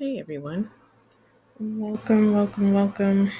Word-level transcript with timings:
Hey 0.00 0.18
everyone. 0.18 0.70
Welcome, 1.58 2.32
welcome, 2.32 2.72
welcome 2.72 3.30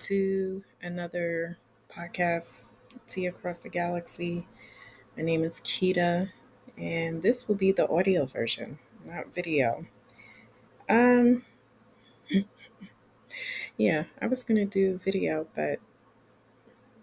to 0.00 0.64
another 0.82 1.58
podcast, 1.88 2.70
Tea 3.06 3.26
Across 3.26 3.60
the 3.60 3.68
Galaxy. 3.68 4.44
My 5.16 5.22
name 5.22 5.44
is 5.44 5.60
Kita, 5.60 6.32
and 6.76 7.22
this 7.22 7.46
will 7.46 7.54
be 7.54 7.70
the 7.70 7.88
audio 7.88 8.26
version, 8.26 8.80
not 9.06 9.32
video. 9.32 9.86
Um, 10.88 11.44
yeah, 13.76 14.02
I 14.20 14.26
was 14.26 14.42
gonna 14.42 14.66
do 14.66 14.98
video, 14.98 15.46
but 15.54 15.78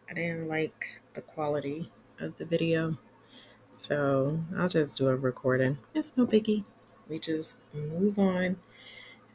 I 0.09 0.13
didn't 0.13 0.49
like 0.49 0.99
the 1.13 1.21
quality 1.21 1.89
of 2.19 2.37
the 2.37 2.43
video, 2.43 2.97
so 3.71 4.41
I'll 4.57 4.67
just 4.67 4.97
do 4.97 5.07
a 5.07 5.15
recording. 5.15 5.77
It's 5.93 6.17
no 6.17 6.27
biggie. 6.27 6.65
We 7.07 7.17
just 7.17 7.63
move 7.73 8.19
on. 8.19 8.57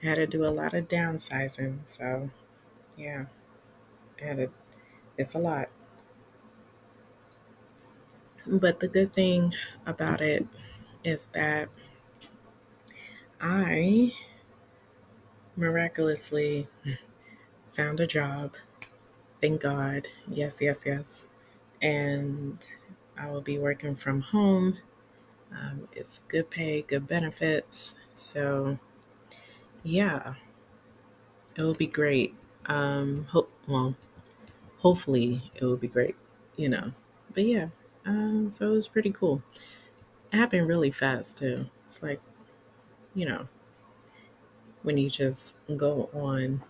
I 0.03 0.07
had 0.07 0.15
to 0.17 0.27
do 0.27 0.45
a 0.45 0.49
lot 0.49 0.75
of 0.75 0.89
downsizing, 0.89 1.87
so 1.87 2.31
yeah, 2.97 3.27
I 4.21 4.25
had 4.25 4.37
to, 4.39 4.51
it's 5.19 5.35
a 5.35 5.39
lot. 5.39 5.71
But 8.47 8.81
the 8.81 8.89
good 8.89 9.13
thing 9.15 9.55
about 9.87 10.21
it 10.21 10.47
is 11.05 11.27
that 11.29 11.69
I 13.41 14.13
miraculously 15.57 16.69
found 17.67 18.01
a 18.01 18.07
job. 18.07 18.55
Thank 19.41 19.63
God. 19.63 20.09
Yes, 20.29 20.61
yes, 20.63 20.85
yes. 20.87 21.27
And 21.83 22.67
I 23.19 23.31
will 23.31 23.43
be 23.43 23.59
working 23.59 23.97
from 23.97 24.23
home. 24.23 24.79
Um, 25.53 25.89
it's 25.93 26.21
good 26.29 26.51
pay, 26.51 26.83
good 26.83 27.07
benefits. 27.09 27.97
So, 28.15 28.79
yeah, 29.83 30.35
it 31.57 31.63
will 31.63 31.75
be 31.75 31.87
great. 31.87 32.35
Um, 32.67 33.25
hope 33.27 33.51
well, 33.67 33.97
hopefully 34.79 35.51
it 35.57 35.65
will 35.65 35.79
be 35.79 35.89
great. 35.89 36.17
You 36.57 36.71
know, 36.71 36.93
but 37.35 37.45
yeah. 37.45 37.69
Um, 38.07 38.51
so 38.51 38.71
it 38.73 38.75
was 38.75 38.89
pretty 38.89 39.13
cool. 39.13 39.43
It 40.33 40.37
happened 40.37 40.69
really 40.69 40.91
fast 40.91 41.39
too. 41.39 41.67
It's 41.85 42.03
like, 42.03 42.21
you 43.15 43.27
know, 43.27 43.49
when 44.83 44.99
you 44.99 45.11
just 45.11 45.57
go 45.77 46.09
on 46.13 46.63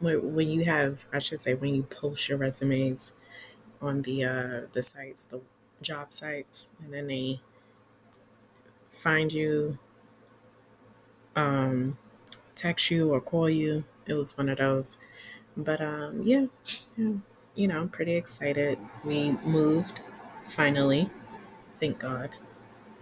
when, 0.00 0.34
when 0.34 0.50
you 0.50 0.64
have 0.64 1.06
I 1.12 1.18
should 1.20 1.40
say 1.40 1.54
when 1.54 1.74
you 1.74 1.84
post 1.84 2.28
your 2.28 2.38
resumes 2.38 3.12
on 3.82 4.02
the 4.02 4.24
uh 4.24 4.62
the 4.72 4.82
sites, 4.82 5.26
the 5.26 5.42
job 5.82 6.12
sites, 6.12 6.70
and 6.82 6.92
then 6.94 7.08
they 7.08 7.40
find 8.90 9.32
you, 9.32 9.78
um, 11.36 11.98
text 12.54 12.90
you 12.90 13.12
or 13.12 13.20
call 13.20 13.48
you. 13.50 13.84
It 14.06 14.14
was 14.14 14.36
one 14.36 14.48
of 14.48 14.58
those. 14.58 14.98
But 15.56 15.80
um 15.80 16.22
yeah, 16.24 16.46
yeah 16.96 17.12
you 17.54 17.68
know, 17.68 17.80
I'm 17.82 17.88
pretty 17.90 18.14
excited. 18.16 18.78
We 19.04 19.32
moved 19.44 20.02
finally, 20.44 21.10
thank 21.80 21.98
God. 22.00 22.30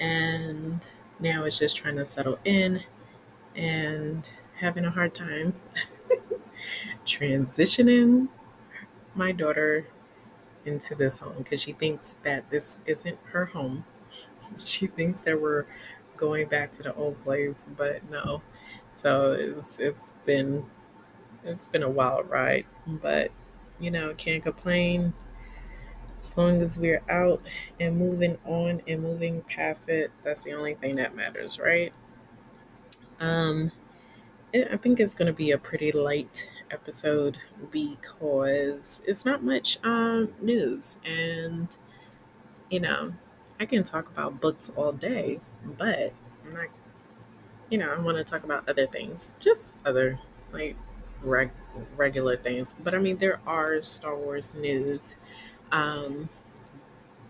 And 0.00 0.86
now 1.20 1.44
it's 1.44 1.58
just 1.58 1.76
trying 1.76 1.96
to 1.96 2.04
settle 2.04 2.38
in 2.44 2.84
and 3.56 4.28
having 4.56 4.84
a 4.84 4.90
hard 4.90 5.14
time 5.14 5.54
transitioning 7.04 8.28
my 9.14 9.32
daughter 9.32 9.86
into 10.64 10.94
this 10.94 11.18
home 11.18 11.36
because 11.38 11.62
she 11.62 11.72
thinks 11.72 12.14
that 12.24 12.50
this 12.50 12.78
isn't 12.86 13.18
her 13.32 13.46
home. 13.46 13.84
She 14.64 14.86
thinks 14.86 15.22
that 15.22 15.40
we're 15.40 15.66
going 16.16 16.48
back 16.48 16.72
to 16.72 16.82
the 16.82 16.94
old 16.94 17.22
place, 17.24 17.68
but 17.76 18.08
no. 18.10 18.42
So 18.92 19.32
it's 19.32 19.78
it's 19.78 20.14
been 20.24 20.66
it's 21.44 21.66
been 21.66 21.82
a 21.82 21.90
wild 21.90 22.30
ride, 22.30 22.66
but 22.86 23.30
you 23.80 23.90
know, 23.90 24.14
can't 24.14 24.42
complain 24.42 25.14
as 26.20 26.36
long 26.38 26.62
as 26.62 26.78
we're 26.78 27.02
out 27.08 27.42
and 27.80 27.96
moving 27.96 28.38
on 28.44 28.82
and 28.86 29.02
moving 29.02 29.42
past 29.42 29.88
it. 29.88 30.12
That's 30.22 30.44
the 30.44 30.52
only 30.52 30.74
thing 30.74 30.96
that 30.96 31.16
matters, 31.16 31.58
right? 31.58 31.92
Um 33.18 33.72
I 34.54 34.76
think 34.76 35.00
it's 35.00 35.14
going 35.14 35.26
to 35.28 35.32
be 35.32 35.50
a 35.50 35.56
pretty 35.56 35.90
light 35.92 36.50
episode 36.70 37.38
because 37.70 39.00
it's 39.06 39.24
not 39.24 39.42
much 39.42 39.78
um, 39.82 40.34
news. 40.42 40.98
And, 41.06 41.74
you 42.68 42.80
know, 42.80 43.14
I 43.58 43.64
can 43.64 43.82
talk 43.82 44.08
about 44.08 44.42
books 44.42 44.70
all 44.76 44.92
day, 44.92 45.40
but 45.64 46.12
I'm 46.44 46.52
not, 46.52 46.66
you 47.72 47.78
know, 47.78 47.90
I 47.92 47.98
want 48.00 48.18
to 48.18 48.24
talk 48.24 48.44
about 48.44 48.68
other 48.70 48.86
things, 48.86 49.32
just 49.40 49.74
other, 49.86 50.20
like, 50.52 50.76
reg- 51.24 51.52
regular 51.96 52.36
things. 52.36 52.76
But 52.82 52.94
I 52.94 52.98
mean, 52.98 53.18
there 53.18 53.40
are 53.48 53.82
Star 53.82 54.16
Wars 54.16 54.54
news, 54.54 55.16
um, 55.72 56.28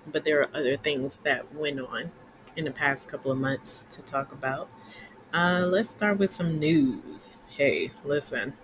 but 0.06 0.24
there 0.24 0.40
are 0.40 0.48
other 0.54 0.76
things 0.76 1.18
that 1.18 1.54
went 1.54 1.80
on 1.80 2.10
in 2.56 2.64
the 2.64 2.70
past 2.70 3.08
couple 3.08 3.30
of 3.30 3.38
months 3.38 3.86
to 3.90 4.02
talk 4.02 4.32
about. 4.32 4.68
Uh, 5.34 5.66
let's 5.68 5.90
start 5.90 6.18
with 6.18 6.30
some 6.30 6.58
news. 6.58 7.38
Hey, 7.50 7.90
listen, 8.04 8.54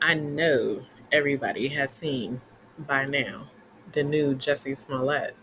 I 0.00 0.14
know 0.14 0.82
everybody 1.10 1.68
has 1.68 1.92
seen 1.92 2.40
by 2.78 3.04
now 3.04 3.44
the 3.92 4.02
new 4.02 4.34
Jussie 4.34 4.76
Smollett, 4.76 5.34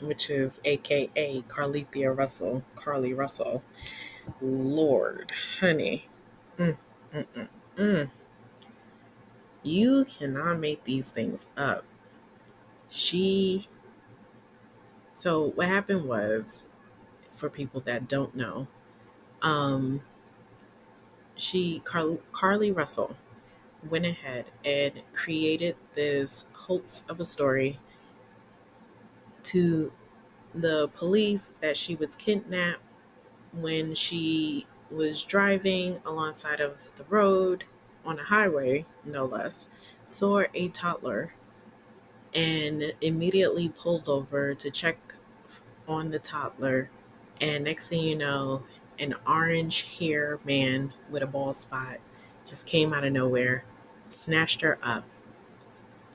which 0.00 0.30
is 0.30 0.60
AKA 0.64 1.42
Carlethia 1.48 2.16
Russell, 2.16 2.62
Carlee 2.76 3.16
Russell. 3.16 3.62
Lord, 4.40 5.32
honey, 5.60 6.08
mm, 6.58 6.76
mm, 7.14 7.26
mm, 7.36 7.48
mm. 7.76 8.10
you 9.62 10.04
cannot 10.04 10.58
make 10.58 10.84
these 10.84 11.12
things 11.12 11.46
up. 11.56 11.84
She. 12.88 13.68
So, 15.14 15.50
what 15.50 15.68
happened 15.68 16.06
was, 16.06 16.66
for 17.30 17.50
people 17.50 17.80
that 17.82 18.08
don't 18.08 18.34
know, 18.34 18.68
um, 19.42 20.02
she 21.36 21.80
Car- 21.80 22.18
Carlee 22.32 22.74
Russell 22.74 23.16
went 23.88 24.06
ahead 24.06 24.46
and 24.64 25.02
created 25.12 25.76
this 25.94 26.46
hoax 26.52 27.02
of 27.08 27.20
a 27.20 27.24
story 27.24 27.78
to 29.42 29.92
the 30.54 30.88
police 30.88 31.52
that 31.60 31.76
she 31.76 31.94
was 31.94 32.14
kidnapped 32.14 32.82
when 33.52 33.94
she 33.94 34.66
was 34.90 35.22
driving 35.22 36.00
alongside 36.04 36.60
of 36.60 36.94
the 36.96 37.04
road 37.04 37.64
on 38.04 38.18
a 38.18 38.24
highway, 38.24 38.86
no 39.04 39.24
less, 39.24 39.68
saw 40.04 40.42
a 40.54 40.68
toddler 40.68 41.34
and 42.34 42.94
immediately 43.00 43.68
pulled 43.68 44.08
over 44.08 44.54
to 44.54 44.70
check 44.70 45.14
on 45.88 46.10
the 46.10 46.18
toddler. 46.18 46.90
And 47.40 47.64
next 47.64 47.88
thing 47.88 48.02
you 48.02 48.16
know, 48.16 48.64
an 48.98 49.14
orange 49.26 49.98
hair 49.98 50.38
man 50.44 50.92
with 51.08 51.22
a 51.22 51.26
bald 51.26 51.56
spot 51.56 51.98
just 52.46 52.66
came 52.66 52.92
out 52.92 53.04
of 53.04 53.12
nowhere, 53.12 53.64
snatched 54.08 54.60
her 54.60 54.78
up, 54.82 55.04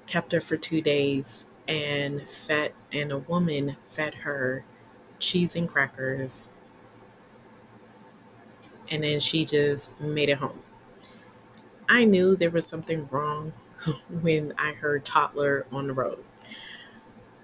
kept 0.06 0.32
her 0.32 0.42
for 0.42 0.58
two 0.58 0.82
days, 0.82 1.46
and 1.68 2.28
fed 2.28 2.74
and 2.92 3.12
a 3.12 3.18
woman 3.18 3.76
fed 3.88 4.14
her 4.16 4.64
cheese 5.18 5.56
and 5.56 5.68
crackers 5.68 6.50
and 8.90 9.04
then 9.04 9.20
she 9.20 9.46
just 9.46 10.00
made 10.00 10.30
it 10.30 10.38
home. 10.40 10.62
I 11.88 12.04
knew 12.06 12.36
there 12.36 12.50
was 12.50 12.68
something 12.68 13.08
wrong 13.10 13.54
when 14.10 14.54
I 14.58 14.74
heard 14.74 15.06
toddler 15.06 15.66
on 15.72 15.88
the 15.88 15.94
road. 15.94 16.24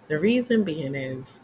The 0.07 0.19
reason 0.19 0.63
being 0.63 0.95
is 0.95 1.39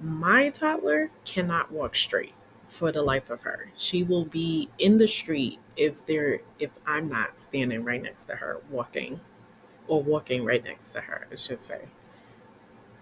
my 0.00 0.50
toddler 0.50 1.10
cannot 1.24 1.72
walk 1.72 1.96
straight 1.96 2.34
for 2.68 2.92
the 2.92 3.02
life 3.02 3.30
of 3.30 3.42
her. 3.42 3.70
She 3.76 4.02
will 4.02 4.24
be 4.24 4.70
in 4.78 4.98
the 4.98 5.08
street 5.08 5.58
if 5.76 6.04
there 6.06 6.40
if 6.58 6.78
I'm 6.86 7.08
not 7.08 7.38
standing 7.38 7.84
right 7.84 8.02
next 8.02 8.26
to 8.26 8.36
her 8.36 8.60
walking 8.70 9.20
or 9.88 10.02
walking 10.02 10.44
right 10.44 10.64
next 10.64 10.92
to 10.92 11.02
her, 11.02 11.28
I 11.32 11.36
should 11.36 11.60
say. 11.60 11.86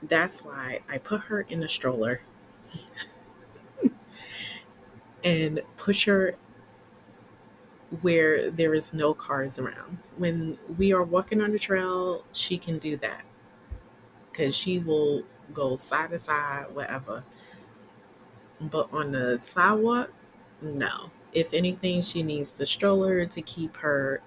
That's 0.03 0.44
why 0.44 0.81
I 0.88 0.99
put 0.99 1.23
her 1.23 1.41
in 1.41 1.62
a 1.62 1.69
stroller 1.69 2.20
and 5.25 5.62
push 5.76 6.05
her 6.05 6.37
where 8.03 8.50
there 8.50 8.75
is 8.75 8.93
no 8.93 9.15
cars 9.15 9.59
around. 9.59 9.99
When 10.17 10.59
we 10.79 10.93
are 10.93 11.03
walking 11.03 11.41
on 11.41 11.53
the 11.53 11.59
trail, 11.59 12.25
she 12.32 12.59
can 12.59 12.79
do 12.79 12.97
that 12.99 13.23
because 14.31 14.55
she 14.55 14.79
will 14.79 15.23
go 15.53 15.76
side 15.76 16.11
to 16.11 16.19
side, 16.19 16.67
whatever. 16.73 17.25
But 18.61 18.88
on 18.93 19.12
the 19.12 19.38
sidewalk, 19.38 20.11
no. 20.61 21.11
If 21.32 21.53
anything, 21.53 22.03
she 22.03 22.23
needs 22.23 22.53
the 22.53 22.67
stroller 22.67 23.27
to 23.27 23.43
keep 23.43 23.77
her 23.79 24.20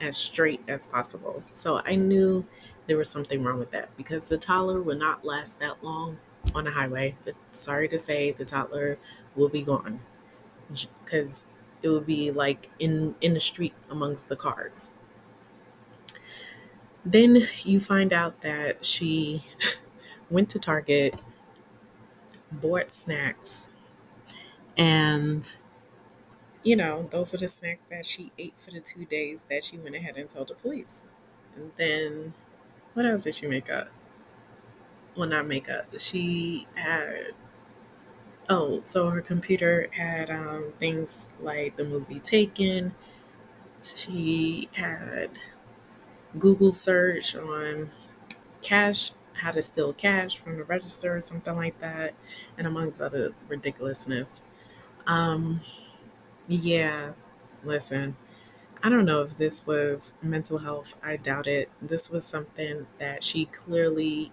as 0.00 0.16
straight 0.16 0.60
as 0.68 0.86
possible. 0.86 1.42
So 1.52 1.80
I 1.84 1.94
knew 1.94 2.46
there 2.86 2.96
was 2.96 3.10
something 3.10 3.42
wrong 3.42 3.58
with 3.58 3.70
that 3.72 3.96
because 3.96 4.28
the 4.28 4.38
toddler 4.38 4.80
will 4.80 4.96
not 4.96 5.24
last 5.24 5.60
that 5.60 5.82
long 5.84 6.18
on 6.54 6.64
the 6.64 6.70
highway. 6.72 7.16
The, 7.24 7.34
sorry 7.50 7.88
to 7.88 7.98
say, 7.98 8.32
the 8.32 8.44
toddler 8.44 8.98
will 9.36 9.48
be 9.48 9.62
gone 9.62 10.00
because 10.68 11.46
it 11.82 11.88
would 11.88 12.06
be 12.06 12.30
like 12.30 12.70
in 12.78 13.14
in 13.20 13.34
the 13.34 13.40
street 13.40 13.74
amongst 13.90 14.28
the 14.28 14.36
cars. 14.36 14.92
Then 17.04 17.38
you 17.64 17.80
find 17.80 18.12
out 18.12 18.40
that 18.42 18.84
she 18.84 19.44
went 20.30 20.50
to 20.50 20.58
Target, 20.58 21.20
bought 22.50 22.90
snacks, 22.90 23.66
and 24.76 25.56
you 26.62 26.76
know, 26.76 27.08
those 27.10 27.32
are 27.34 27.38
the 27.38 27.48
snacks 27.48 27.84
that 27.84 28.04
she 28.04 28.32
ate 28.38 28.54
for 28.58 28.70
the 28.70 28.80
two 28.80 29.04
days 29.04 29.44
that 29.48 29.64
she 29.64 29.78
went 29.78 29.94
ahead 29.94 30.16
and 30.16 30.28
told 30.28 30.48
the 30.48 30.54
police. 30.54 31.04
And 31.54 31.72
then 31.76 32.34
what 32.94 33.06
else 33.06 33.24
did 33.24 33.34
she 33.36 33.46
make 33.46 33.70
up? 33.70 33.88
Well, 35.16 35.28
not 35.28 35.46
make 35.46 35.68
up. 35.68 35.98
She 35.98 36.66
had 36.74 37.34
oh, 38.48 38.80
so 38.84 39.10
her 39.10 39.20
computer 39.20 39.88
had 39.92 40.30
um, 40.30 40.72
things 40.78 41.26
like 41.40 41.76
the 41.76 41.84
movie 41.84 42.20
Taken. 42.20 42.94
She 43.82 44.68
had 44.74 45.30
Google 46.38 46.72
search 46.72 47.34
on 47.34 47.90
cash, 48.62 49.12
how 49.34 49.52
to 49.52 49.62
steal 49.62 49.92
cash 49.94 50.38
from 50.38 50.58
the 50.58 50.64
register 50.64 51.16
or 51.16 51.20
something 51.20 51.56
like 51.56 51.80
that, 51.80 52.14
and 52.58 52.66
amongst 52.66 53.00
other 53.00 53.32
ridiculousness. 53.48 54.42
Um, 55.06 55.60
yeah, 56.48 57.12
listen, 57.64 58.16
I 58.82 58.90
don't 58.90 59.06
know 59.06 59.22
if 59.22 59.36
this 59.36 59.66
was 59.66 60.12
mental 60.22 60.58
health. 60.58 60.94
I 61.02 61.16
doubt 61.16 61.46
it. 61.48 61.70
This 61.82 62.10
was 62.10 62.26
something 62.26 62.86
that 62.98 63.24
she 63.24 63.46
clearly 63.46 64.32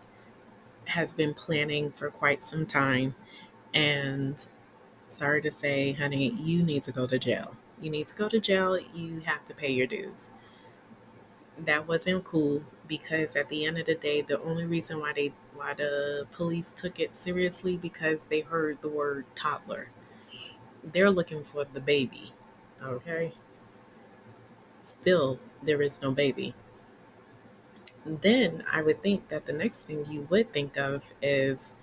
has 0.87 1.13
been 1.13 1.33
planning 1.33 1.91
for 1.91 2.09
quite 2.09 2.43
some 2.43 2.65
time. 2.65 3.15
And 3.75 4.47
sorry 5.07 5.41
to 5.43 5.51
say, 5.51 5.93
honey, 5.93 6.31
you 6.31 6.63
need 6.63 6.83
to 6.83 6.93
go 6.93 7.07
to 7.07 7.19
jail. 7.19 7.55
You 7.81 7.91
need 7.91 8.07
to 8.07 8.15
go 8.15 8.29
to 8.29 8.39
jail. 8.39 8.79
You 8.93 9.21
have 9.21 9.45
to 9.45 9.55
pay 9.55 9.71
your 9.71 9.87
dues. 9.87 10.31
That 11.57 11.87
wasn't 11.87 12.23
cool 12.23 12.65
because 12.87 13.35
at 13.35 13.49
the 13.49 13.65
end 13.65 13.77
of 13.77 13.85
the 13.85 13.95
day, 13.95 14.21
the 14.21 14.41
only 14.41 14.65
reason 14.65 14.99
why 14.99 15.13
they 15.13 15.33
why 15.53 15.73
the 15.73 16.27
police 16.31 16.71
took 16.71 16.99
it 16.99 17.15
seriously 17.15 17.77
because 17.77 18.25
they 18.25 18.41
heard 18.41 18.81
the 18.81 18.89
word 18.89 19.25
toddler. 19.35 19.89
They're 20.83 21.11
looking 21.11 21.43
for 21.43 21.65
the 21.65 21.81
baby. 21.81 22.33
Okay? 22.83 23.33
Still, 24.83 25.39
there 25.63 25.81
is 25.81 26.01
no 26.01 26.11
baby. 26.11 26.53
Then 28.05 28.63
I 28.71 28.81
would 28.81 29.01
think 29.01 29.29
that 29.29 29.45
the 29.45 29.53
next 29.53 29.83
thing 29.85 30.05
you 30.09 30.27
would 30.29 30.53
think 30.53 30.77
of 30.77 31.13
is 31.21 31.75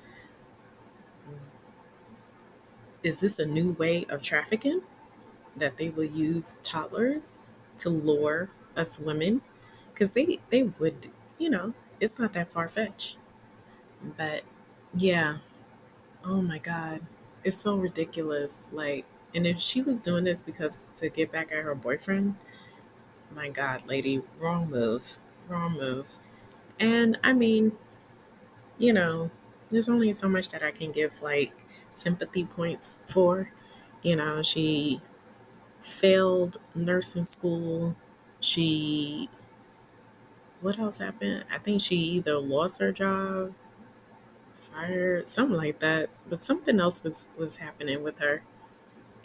is 3.03 3.21
this 3.21 3.39
a 3.39 3.47
new 3.47 3.73
way 3.73 4.07
of 4.09 4.23
trafficking? 4.23 4.83
That 5.57 5.77
they 5.79 5.91
will 5.91 6.05
use 6.05 6.59
toddlers 6.63 7.51
to 7.79 7.91
lure 7.91 8.51
us 8.77 8.99
women? 8.99 9.43
Because 9.93 10.13
they 10.13 10.41
they 10.51 10.65
would 10.65 11.09
you 11.39 11.51
know 11.51 11.75
it's 12.01 12.19
not 12.19 12.33
that 12.35 12.53
far 12.53 12.69
fetched 12.69 13.19
but 14.17 14.43
yeah. 14.95 15.39
Oh 16.25 16.43
my 16.43 16.59
god. 16.59 17.03
It's 17.45 17.57
so 17.59 17.77
ridiculous. 17.77 18.67
Like 18.73 19.07
and 19.35 19.47
if 19.47 19.61
she 19.61 19.83
was 19.83 20.03
doing 20.03 20.25
this 20.25 20.43
because 20.43 20.89
to 20.97 21.09
get 21.09 21.33
back 21.33 21.53
at 21.53 21.65
her 21.65 21.75
boyfriend 21.75 22.37
my 23.35 23.49
god 23.49 23.83
lady 23.87 24.23
wrong 24.39 24.69
move 24.71 25.19
wrong 25.49 25.75
move. 25.75 26.19
And 26.81 27.19
i 27.25 27.33
mean 27.33 27.73
you 28.79 28.93
know 28.93 29.31
there's 29.71 29.89
only 29.89 30.13
so 30.13 30.29
much 30.29 30.49
that 30.51 30.63
i 30.63 30.71
can 30.71 30.93
give 30.93 31.21
like 31.23 31.53
sympathy 31.93 32.45
points 32.47 32.97
for 33.07 33.51
you 34.03 34.17
know 34.17 34.43
she 34.43 35.01
failed 35.83 36.59
nursing 36.75 37.25
school. 37.27 37.97
She 38.41 39.31
what 40.61 40.79
else 40.79 40.99
happened? 40.99 41.45
I 41.51 41.59
think 41.59 41.81
she 41.81 41.97
either 41.97 42.39
lost 42.39 42.81
her 42.81 42.93
job 42.93 43.53
fired 44.53 45.29
something 45.29 45.57
like 45.57 45.79
that. 45.81 46.11
But 46.29 46.43
something 46.43 46.81
else 46.81 47.03
was 47.03 47.29
was 47.37 47.57
happening 47.57 48.03
with 48.03 48.19
her. 48.19 48.43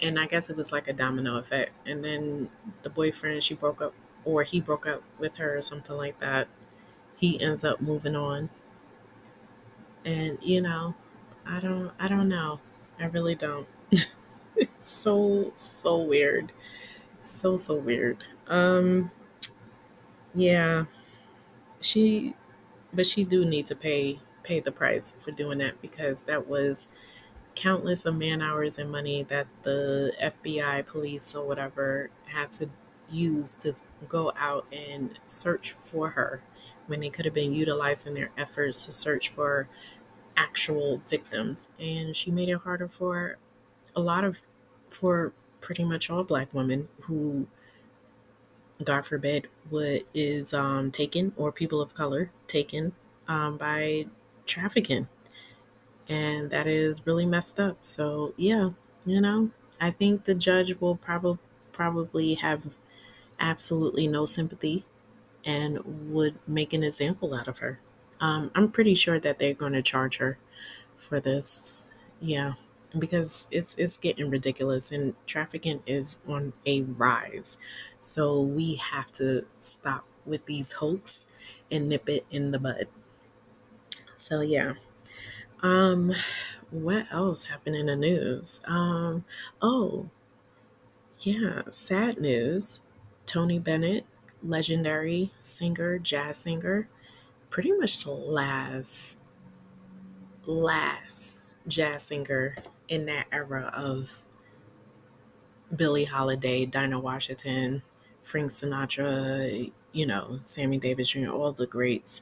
And 0.02 0.20
i 0.20 0.28
guess 0.28 0.50
it 0.50 0.58
was 0.58 0.72
like 0.72 0.88
a 0.88 0.94
domino 0.94 1.38
effect. 1.38 1.74
And 1.88 2.04
then 2.04 2.50
the 2.84 2.92
boyfriend 2.92 3.44
she 3.44 3.56
broke 3.56 3.82
up 3.82 3.94
or 4.26 4.44
he 4.44 4.62
broke 4.62 4.88
up 4.88 5.04
with 5.20 5.38
her 5.38 5.58
or 5.58 5.64
something 5.64 5.96
like 5.98 6.20
that. 6.20 6.48
He 7.18 7.42
ends 7.42 7.64
up 7.66 7.82
moving 7.82 8.16
on. 8.16 8.50
And 10.06 10.38
you 10.42 10.62
know 10.62 10.96
i 11.48 11.60
don't 11.60 11.92
i 12.00 12.08
don't 12.08 12.30
know. 12.30 12.60
I 13.00 13.06
really 13.06 13.36
don't. 13.36 13.68
It's 14.56 14.90
so 14.90 15.52
so 15.54 15.98
weird. 15.98 16.52
So 17.22 17.58
so 17.58 17.76
weird. 17.76 18.24
Um 18.48 19.12
yeah. 20.34 20.86
She 21.82 22.36
but 22.94 23.08
she 23.08 23.24
do 23.26 23.46
need 23.46 23.68
to 23.68 23.76
pay 23.76 24.22
pay 24.44 24.60
the 24.62 24.72
price 24.72 25.16
for 25.20 25.32
doing 25.32 25.60
that 25.60 25.82
because 25.82 26.24
that 26.26 26.48
was 26.48 26.88
countless 27.56 28.06
of 28.06 28.16
man 28.16 28.42
hours 28.42 28.78
and 28.80 28.92
money 28.92 29.24
that 29.24 29.48
the 29.64 30.14
FBI, 30.20 30.84
police, 30.84 31.36
or 31.36 31.48
whatever 31.48 32.10
had 32.28 32.52
to 32.54 32.70
use 33.10 33.56
to 33.58 33.76
go 34.10 34.34
out 34.38 34.66
and 34.74 35.20
search 35.26 35.74
for 35.74 36.12
her 36.12 36.42
when 36.88 37.00
they 37.02 37.10
could 37.10 37.26
have 37.26 37.34
been 37.34 37.54
utilizing 37.54 38.14
their 38.16 38.32
efforts 38.38 38.86
to 38.86 38.94
search 38.94 39.30
for 39.30 39.70
actual 40.38 41.02
victims. 41.10 41.70
And 41.80 42.16
she 42.16 42.32
made 42.32 42.50
it 42.50 42.60
harder 42.60 42.90
for 42.90 43.40
a 43.96 44.02
lot 44.02 44.26
of, 44.26 44.42
for 44.92 45.34
pretty 45.62 45.86
much 45.86 46.10
all 46.10 46.24
black 46.24 46.54
women 46.54 46.90
who, 47.04 47.48
God 48.84 49.06
forbid, 49.06 49.48
what 49.70 50.04
is 50.14 50.54
um, 50.54 50.92
taken 50.92 51.34
or 51.36 51.52
people 51.52 51.82
of 51.82 51.94
color 51.94 52.32
taken 52.48 52.94
um, 53.28 53.58
by 53.58 54.08
trafficking 54.46 55.08
and 56.10 56.50
that 56.50 56.68
is 56.68 57.06
really 57.06 57.26
messed 57.26 57.60
up. 57.60 57.78
So 57.82 58.34
yeah, 58.38 58.72
you 59.06 59.22
know, 59.22 59.52
I 59.80 59.92
think 59.92 60.24
the 60.26 60.36
judge 60.36 60.80
will 60.80 60.96
probably 60.96 61.40
probably 61.72 62.34
have 62.36 62.78
absolutely 63.40 64.08
no 64.08 64.26
sympathy 64.26 64.86
and 65.46 66.12
would 66.14 66.36
make 66.48 66.74
an 66.74 66.84
example 66.84 67.34
out 67.36 67.48
of 67.48 67.60
her. 67.60 67.80
Um, 68.20 68.52
I'm 68.56 68.72
pretty 68.72 68.96
sure 68.96 69.20
that 69.20 69.40
they're 69.40 69.54
going 69.54 69.74
to 69.74 69.82
charge 69.82 70.18
her 70.18 70.38
for 70.96 71.20
this. 71.20 71.90
Yeah, 72.20 72.54
because 72.98 73.48
it's 73.52 73.76
it's 73.78 73.98
getting 73.98 74.30
ridiculous 74.30 74.92
and 74.92 75.14
trafficking 75.26 75.82
is 75.86 76.20
on 76.28 76.54
a 76.66 76.82
rise. 76.82 77.58
So 78.00 78.42
we 78.42 78.76
have 78.76 79.12
to 79.14 79.46
stop 79.60 80.06
with 80.26 80.46
these 80.46 80.74
hoax 80.74 81.26
and 81.72 81.90
nip 81.90 82.10
it 82.10 82.26
in 82.32 82.52
the 82.52 82.60
bud. 82.60 82.88
So 84.16 84.42
yeah. 84.42 84.74
Um, 85.62 86.14
what 86.70 87.08
else 87.12 87.46
happened 87.46 87.76
in 87.76 87.88
the 87.88 87.96
news? 87.96 88.60
Um, 88.68 89.26
oh, 89.62 90.10
yeah, 91.20 91.64
sad 91.70 92.20
news. 92.20 92.82
Tony 93.26 93.60
Bennett, 93.60 94.06
legendary 94.44 95.32
singer, 95.42 95.98
jazz 95.98 96.38
singer, 96.38 96.88
pretty 97.50 97.72
much 97.72 98.04
the 98.04 98.12
last, 98.12 99.18
last 100.46 101.42
jazz 101.68 102.04
singer 102.04 102.56
in 102.88 103.06
that 103.06 103.28
era 103.32 103.72
of 103.76 104.22
Billie 105.76 106.06
Holiday, 106.06 106.66
Dinah 106.66 107.00
Washington, 107.00 107.84
Frank 108.22 108.52
Sinatra, 108.52 109.72
you 109.92 110.06
know, 110.06 110.40
Sammy 110.44 110.78
Davis 110.78 111.10
Jr., 111.10 111.30
all 111.30 111.52
the 111.52 111.68
greats. 111.68 112.22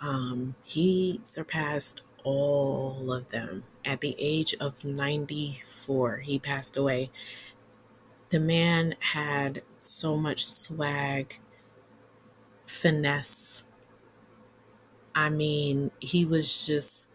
Um, 0.00 0.54
he 0.62 1.20
surpassed 1.24 2.02
all 2.24 3.12
of 3.12 3.30
them. 3.30 3.64
At 3.84 4.00
the 4.00 4.14
age 4.18 4.54
of 4.60 4.84
94, 4.84 6.18
he 6.18 6.38
passed 6.38 6.76
away. 6.76 7.10
The 8.30 8.40
man 8.40 8.96
had 9.00 9.62
so 9.82 10.16
much 10.16 10.46
swag, 10.46 11.38
finesse. 12.64 13.62
I 15.14 15.30
mean, 15.30 15.90
he 16.00 16.24
was 16.24 16.66
just 16.66 17.08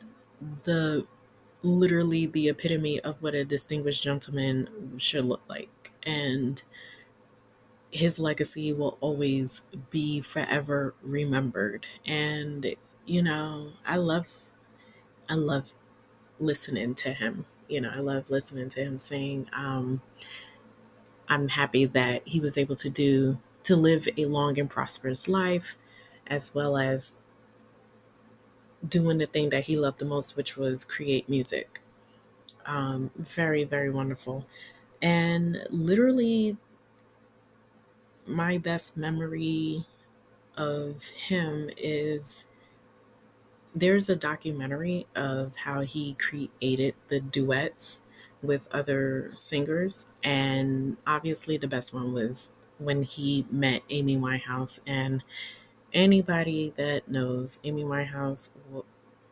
the 0.63 1.07
literally 1.63 2.25
the 2.27 2.49
epitome 2.49 2.99
of 3.01 3.21
what 3.21 3.35
a 3.35 3.45
distinguished 3.45 4.03
gentleman 4.03 4.97
should 4.99 5.25
look 5.25 5.41
like. 5.49 5.91
And 6.03 6.61
his 7.91 8.19
legacy 8.19 8.73
will 8.73 8.97
always 9.01 9.61
be 9.89 10.21
forever 10.21 10.95
remembered. 11.01 11.85
And, 12.05 12.75
you 13.05 13.23
know, 13.23 13.73
I 13.85 13.97
love 13.97 14.51
I 15.29 15.35
love 15.35 15.73
listening 16.39 16.95
to 16.95 17.13
him. 17.13 17.45
You 17.69 17.81
know, 17.81 17.91
I 17.93 17.99
love 17.99 18.29
listening 18.29 18.69
to 18.71 18.81
him 18.83 18.99
sing. 18.99 19.49
Um, 19.53 20.01
I'm 21.27 21.49
happy 21.49 21.85
that 21.85 22.27
he 22.27 22.39
was 22.39 22.57
able 22.57 22.75
to 22.75 22.89
do 22.89 23.39
to 23.63 23.75
live 23.75 24.07
a 24.15 24.25
long 24.25 24.59
and 24.59 24.69
prosperous 24.69 25.27
life, 25.27 25.75
as 26.27 26.53
well 26.53 26.77
as 26.77 27.13
doing 28.87 29.17
the 29.17 29.25
thing 29.25 29.49
that 29.49 29.65
he 29.65 29.77
loved 29.77 29.99
the 29.99 30.05
most, 30.05 30.35
which 30.35 30.57
was 30.57 30.83
create 30.83 31.29
music. 31.29 31.81
Um, 32.65 33.11
very, 33.15 33.63
very 33.63 33.89
wonderful. 33.89 34.45
And 35.01 35.67
literally, 35.69 36.57
my 38.25 38.57
best 38.57 38.97
memory 38.97 39.85
of 40.57 41.09
him 41.09 41.69
is 41.77 42.45
there's 43.73 44.09
a 44.09 44.15
documentary 44.15 45.05
of 45.15 45.57
how 45.57 45.81
he 45.81 46.13
created 46.13 46.95
the 47.09 47.19
duets 47.19 47.99
with 48.41 48.67
other 48.71 49.31
singers. 49.33 50.05
And 50.23 50.97
obviously, 51.05 51.57
the 51.57 51.67
best 51.67 51.93
one 51.93 52.13
was 52.13 52.51
when 52.77 53.03
he 53.03 53.45
met 53.51 53.83
Amy 53.89 54.17
Winehouse. 54.17 54.79
And 54.87 55.23
anybody 55.95 56.73
that 56.77 57.09
knows 57.09 57.59
Amy 57.63 57.83
Winehouse, 57.83 58.51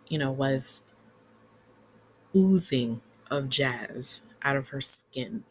you 0.09 0.17
know, 0.17 0.31
was 0.31 0.81
oozing 2.35 3.01
of 3.29 3.49
jazz 3.49 4.21
out 4.41 4.55
of 4.55 4.69
her 4.69 4.81
skin. 4.81 5.43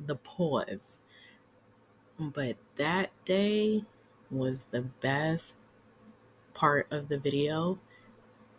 The 0.00 0.16
pause. 0.16 0.98
But 2.18 2.56
that 2.76 3.10
day 3.24 3.84
was 4.30 4.64
the 4.64 4.82
best 4.82 5.56
part 6.54 6.86
of 6.90 7.08
the 7.08 7.18
video. 7.18 7.78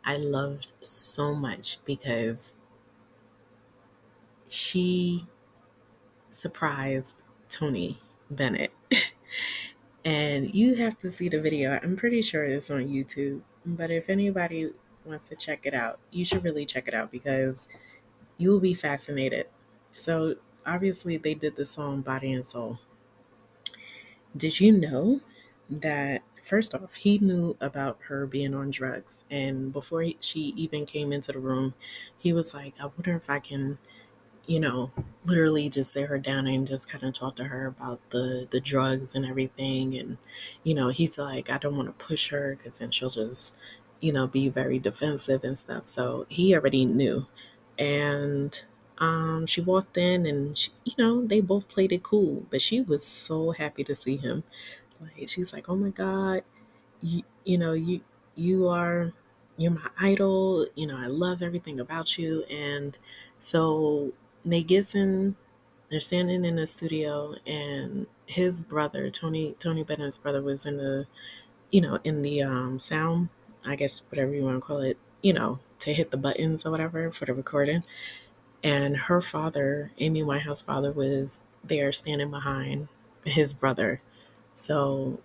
I 0.06 0.18
loved 0.18 0.74
so 0.82 1.36
much 1.36 1.80
because 1.86 2.54
she 4.50 5.28
surprised 6.30 7.22
Tony 7.50 8.00
Bennett. 8.30 8.72
and 10.06 10.53
you 10.53 10.75
have 10.75 10.98
to 11.00 11.12
see 11.12 11.29
the 11.29 11.41
video. 11.41 11.79
I'm 11.82 11.96
pretty 11.96 12.22
sure 12.22 12.44
it's 12.46 12.72
on 12.72 12.88
YouTube. 12.88 13.41
But 13.65 13.91
if 13.91 14.10
anybody 14.10 14.72
wants 15.06 15.27
to 15.29 15.36
check 15.36 15.65
it 15.65 15.74
out, 15.74 16.00
you 16.12 16.24
should 16.25 16.44
really 16.44 16.65
check 16.65 16.88
it 16.88 16.94
out 16.94 17.12
because 17.12 17.68
you 18.38 18.50
will 18.51 18.60
be 18.60 18.74
fascinated. 18.74 19.48
So, 19.94 20.36
obviously, 20.65 21.18
they 21.18 21.34
did 21.34 21.56
the 21.56 21.65
song 21.65 22.01
Body 22.01 22.32
and 22.32 22.46
Soul. 22.46 22.79
Did 24.36 24.60
you 24.60 24.72
know 24.72 25.22
that, 25.70 26.22
first 26.44 26.74
off, 26.74 26.96
he 26.96 27.18
knew 27.18 27.58
about 27.60 27.98
her 28.03 28.25
being 28.25 28.56
on 28.56 28.72
drugs? 28.72 29.25
And 29.29 29.74
before 29.74 30.01
he, 30.03 30.18
she 30.22 30.53
even 30.56 30.86
came 30.86 31.12
into 31.12 31.32
the 31.34 31.39
room, 31.39 31.74
he 32.18 32.32
was 32.32 32.53
like, 32.53 32.75
I 32.79 32.86
wonder 32.86 33.15
if 33.15 33.29
I 33.29 33.39
can 33.39 33.77
you 34.50 34.60
know, 34.60 34.91
literally 35.25 35.70
just 35.70 35.94
sit 35.94 36.10
her 36.10 36.20
down 36.20 36.48
and 36.48 36.68
just 36.68 36.89
kind 36.89 37.06
of 37.06 37.13
talk 37.13 37.38
to 37.38 37.46
her 37.46 37.68
about 37.68 38.01
the 38.12 38.48
the 38.51 38.62
drugs 38.62 39.15
and 39.15 39.25
everything. 39.25 39.96
And 39.98 40.18
you 40.63 40.75
know, 40.75 40.89
he's 40.89 41.18
like, 41.20 41.50
I 41.51 41.60
don't 41.60 41.77
want 41.77 41.88
to 42.00 42.06
push 42.08 42.32
her 42.32 42.58
because 42.58 42.79
then 42.79 42.91
she'll 42.91 43.12
just, 43.12 43.56
you 44.01 44.13
know, 44.13 44.27
be 44.27 44.50
very 44.50 44.79
defensive 44.79 45.44
and 45.46 45.58
stuff. 45.58 45.89
So 45.89 46.25
he 46.29 46.56
already 46.56 46.86
knew, 46.86 47.27
and 47.77 48.63
um, 48.98 49.46
she 49.46 49.62
walked 49.62 49.98
in 49.98 50.25
and 50.25 50.58
she, 50.58 50.72
you 50.86 50.94
know 50.98 51.25
they 51.25 51.41
both 51.41 51.70
played 51.70 51.91
it 51.91 52.03
cool, 52.03 52.46
but 52.50 52.62
she 52.62 52.82
was 52.82 53.06
so 53.06 53.51
happy 53.51 53.84
to 53.86 53.96
see 53.96 54.18
him. 54.18 54.44
Like 55.01 55.29
she's 55.29 55.53
like, 55.53 55.70
oh 55.70 55.75
my 55.75 55.89
god, 55.89 56.44
you 57.01 57.24
you 57.46 57.58
know 57.58 57.74
you 57.74 58.01
you 58.36 58.68
are 58.68 59.13
you're 59.58 59.72
my 59.72 59.89
idol. 60.00 60.68
You 60.75 60.88
know 60.88 60.98
I 60.98 61.08
love 61.08 61.41
everything 61.41 61.79
about 61.79 62.18
you, 62.18 62.44
and 62.46 62.98
so 63.39 64.13
they 64.46 64.63
gets 64.63 64.96
in 64.96 65.36
they're 65.89 66.00
standing 66.00 66.46
in 66.46 66.55
the 66.55 66.67
studio 66.67 67.36
and 67.48 68.08
his 68.25 68.62
brother 68.62 69.10
tony 69.10 69.55
tony 69.60 69.84
bennett's 69.84 70.17
brother 70.17 70.41
was 70.41 70.65
in 70.65 70.77
the 70.77 71.05
you 71.72 71.81
know 71.81 72.00
in 72.03 72.22
the 72.22 72.41
um 72.41 72.77
sound 72.79 73.29
i 73.65 73.75
guess 73.75 74.01
whatever 74.10 74.34
you 74.34 74.43
want 74.43 74.58
to 74.58 74.62
call 74.62 74.79
it 74.81 74.98
you 75.22 75.34
know 75.34 75.60
to 75.79 75.93
hit 75.93 76.12
the 76.12 76.17
buttons 76.17 76.65
or 76.65 76.72
whatever 76.72 77.10
for 77.12 77.25
the 77.25 77.34
recording. 77.34 77.84
And 78.63 78.98
her 78.98 79.22
father 79.22 79.91
amy 80.00 80.24
winehouse 80.24 80.63
father 80.63 80.91
was 80.91 81.41
there 81.63 81.91
standing 81.91 82.31
behind 82.31 82.89
his 83.25 83.53
brother. 83.53 84.01
So 84.55 85.19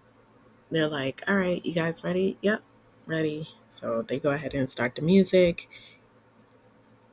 they're 0.71 0.89
like 0.89 1.23
all 1.29 1.37
right 1.37 1.65
you 1.65 1.75
guys 1.75 2.05
ready? 2.05 2.39
Yep 2.43 2.63
ready. 3.07 3.49
So 3.67 4.03
they 4.03 4.19
go 4.19 4.31
ahead 4.31 4.55
and 4.55 4.71
start 4.71 4.95
the 4.97 5.03
music. 5.03 5.69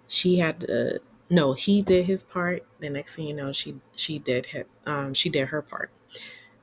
She 0.07 0.37
had 0.37 0.59
to 0.61 0.99
no, 1.31 1.53
he 1.53 1.83
did 1.83 2.07
his 2.07 2.23
part. 2.23 2.65
The 2.81 2.91
next 2.91 3.15
thing 3.15 3.27
you 3.27 3.35
know, 3.35 3.53
she 3.53 3.81
she 3.95 4.19
did 4.19 4.47
hit, 4.47 4.69
um 4.87 5.15
she 5.15 5.29
did 5.29 5.49
her 5.49 5.63
part. 5.63 5.91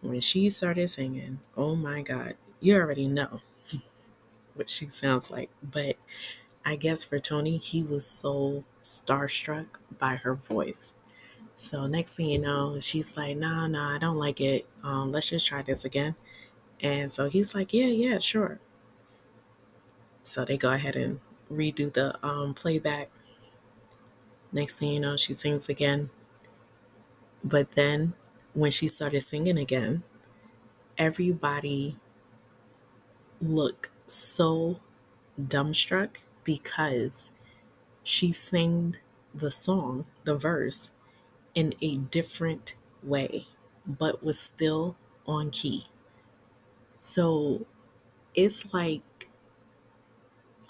When 0.03 0.21
she 0.23 0.51
started 0.51 0.89
singing, 0.91 1.41
oh 1.57 1.77
my 1.77 2.03
god, 2.03 2.37
you 2.61 2.77
already 2.77 3.09
know 3.09 3.43
what 4.55 4.71
she 4.71 4.89
sounds 4.89 5.31
like. 5.31 5.51
But 5.63 5.97
I 6.65 6.77
guess 6.77 7.05
for 7.05 7.21
Tony, 7.21 7.59
he 7.59 7.83
was 7.83 8.07
so 8.07 8.65
starstruck 8.83 9.67
by 9.99 10.17
her 10.17 10.35
voice. 10.35 10.97
So 11.57 11.87
next 11.87 12.17
thing 12.17 12.29
you 12.31 12.39
know, 12.39 12.81
she's 12.81 13.17
like, 13.17 13.37
"Nah, 13.39 13.69
nah, 13.69 13.97
I 13.97 13.99
don't 13.99 14.19
like 14.19 14.41
it. 14.41 14.67
Um, 14.85 15.13
let's 15.13 15.31
just 15.31 15.47
try 15.49 15.63
this 15.63 15.85
again." 15.87 16.17
And 16.83 17.11
so 17.13 17.29
he's 17.31 17.55
like, 17.55 17.73
"Yeah, 17.75 17.87
yeah, 17.89 18.19
sure." 18.21 18.61
So 20.23 20.45
they 20.45 20.57
go 20.57 20.73
ahead 20.73 20.97
and 20.97 21.21
redo 21.51 21.93
the 21.93 22.25
um, 22.27 22.55
playback 22.55 23.11
Next 24.52 24.78
thing 24.78 24.90
you 24.90 25.00
know, 25.00 25.17
she 25.17 25.33
sings 25.33 25.69
again. 25.69 26.11
But 27.45 27.73
then 27.73 28.14
when 28.55 28.71
she 28.71 28.88
started 28.88 29.21
singing 29.23 29.59
again, 29.59 30.02
everybody 30.99 31.97
looked 33.40 33.90
so 34.07 34.81
dumbstruck 35.40 36.19
because 36.45 37.31
she 38.02 38.33
sang 38.33 38.97
the 39.35 39.50
song, 39.50 40.07
the 40.25 40.37
verse, 40.37 40.93
in 41.55 41.75
a 41.81 41.97
different 41.97 42.76
way, 43.02 43.49
but 43.87 44.25
was 44.25 44.40
still 44.40 44.97
on 45.26 45.50
key. 45.50 45.87
So 47.00 47.67
it's 48.35 48.73
like, 48.75 49.28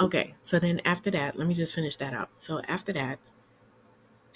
okay, 0.00 0.34
so 0.40 0.58
then 0.58 0.80
after 0.84 1.10
that, 1.10 1.36
let 1.36 1.46
me 1.48 1.54
just 1.54 1.74
finish 1.74 1.96
that 1.96 2.12
out. 2.12 2.30
So 2.38 2.60
after 2.68 2.92
that, 2.92 3.18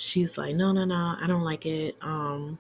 she's 0.03 0.37
like, 0.37 0.57
no, 0.57 0.73
no, 0.73 0.85
no, 0.85 1.17
I 1.21 1.27
don't 1.29 1.45
like 1.45 1.65
it. 1.67 1.97
Um, 2.03 2.59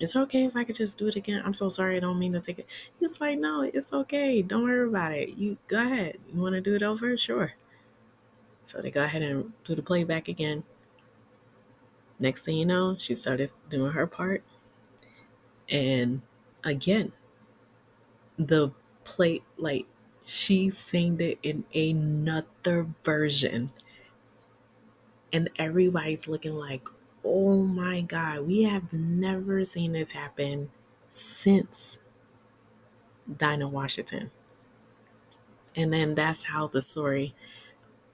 it's 0.00 0.14
okay 0.16 0.44
if 0.44 0.56
I 0.56 0.64
could 0.64 0.76
just 0.76 0.98
do 0.98 1.08
it 1.08 1.16
again. 1.16 1.42
I'm 1.44 1.54
so 1.54 1.68
sorry. 1.68 1.96
I 1.96 2.00
don't 2.00 2.18
mean 2.18 2.32
to 2.32 2.40
take 2.40 2.58
it. 2.60 2.68
He's 2.98 3.20
like, 3.20 3.38
no, 3.38 3.62
it's 3.62 3.92
okay. 3.92 4.42
Don't 4.42 4.62
worry 4.64 4.88
about 4.88 5.12
it. 5.12 5.30
You 5.36 5.58
go 5.68 5.78
ahead. 5.82 6.18
You 6.32 6.40
want 6.40 6.54
to 6.54 6.60
do 6.60 6.74
it 6.74 6.82
over? 6.82 7.16
Sure. 7.16 7.54
So 8.62 8.80
they 8.82 8.90
go 8.90 9.04
ahead 9.04 9.22
and 9.22 9.52
do 9.64 9.74
the 9.76 9.82
playback 9.82 10.26
again. 10.28 10.64
Next 12.18 12.44
thing 12.44 12.56
you 12.56 12.66
know, 12.66 12.96
she 12.98 13.14
started 13.14 13.52
doing 13.68 13.92
her 13.92 14.06
part. 14.08 14.42
And 15.68 16.22
again, 16.62 17.12
the 18.38 18.70
plate, 19.04 19.42
like, 19.56 19.86
she 20.24 20.70
sang 20.70 21.20
it 21.20 21.38
in 21.42 21.64
another 21.74 22.88
version 23.04 23.72
and 25.34 25.50
everybody's 25.58 26.28
looking 26.28 26.54
like, 26.54 26.88
oh 27.24 27.64
my 27.64 28.02
God, 28.02 28.42
we 28.46 28.64
have 28.64 28.94
never 28.94 29.64
seen 29.66 29.92
this 29.92 30.12
happen 30.12 30.70
since 31.10 31.98
Dinah 33.36 33.68
Washington. 33.68 34.30
And 35.76 35.92
then 35.92 36.14
that's 36.14 36.44
how 36.44 36.66
the 36.68 36.82
story, 36.82 37.34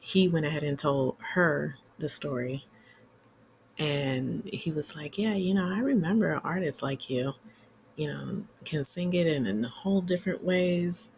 he 0.01 0.29
went 0.29 0.47
ahead 0.47 0.63
and 0.65 0.79
told 0.79 1.17
her 1.35 1.77
the 1.99 2.09
story. 2.09 2.67
And 3.79 4.45
he 4.53 4.71
was 4.71 4.95
like, 4.95 5.19
Yeah, 5.19 5.35
you 5.35 5.55
know, 5.55 5.69
I 5.69 5.79
remember 5.81 6.41
artists 6.45 6.83
like 6.83 7.09
you, 7.09 7.35
you 7.97 8.09
know, 8.09 8.45
can 8.65 8.85
sing 8.85 9.13
it 9.15 9.27
in, 9.27 9.47
in 9.47 9.65
whole 9.65 10.03
different 10.03 10.45
ways. 10.45 11.11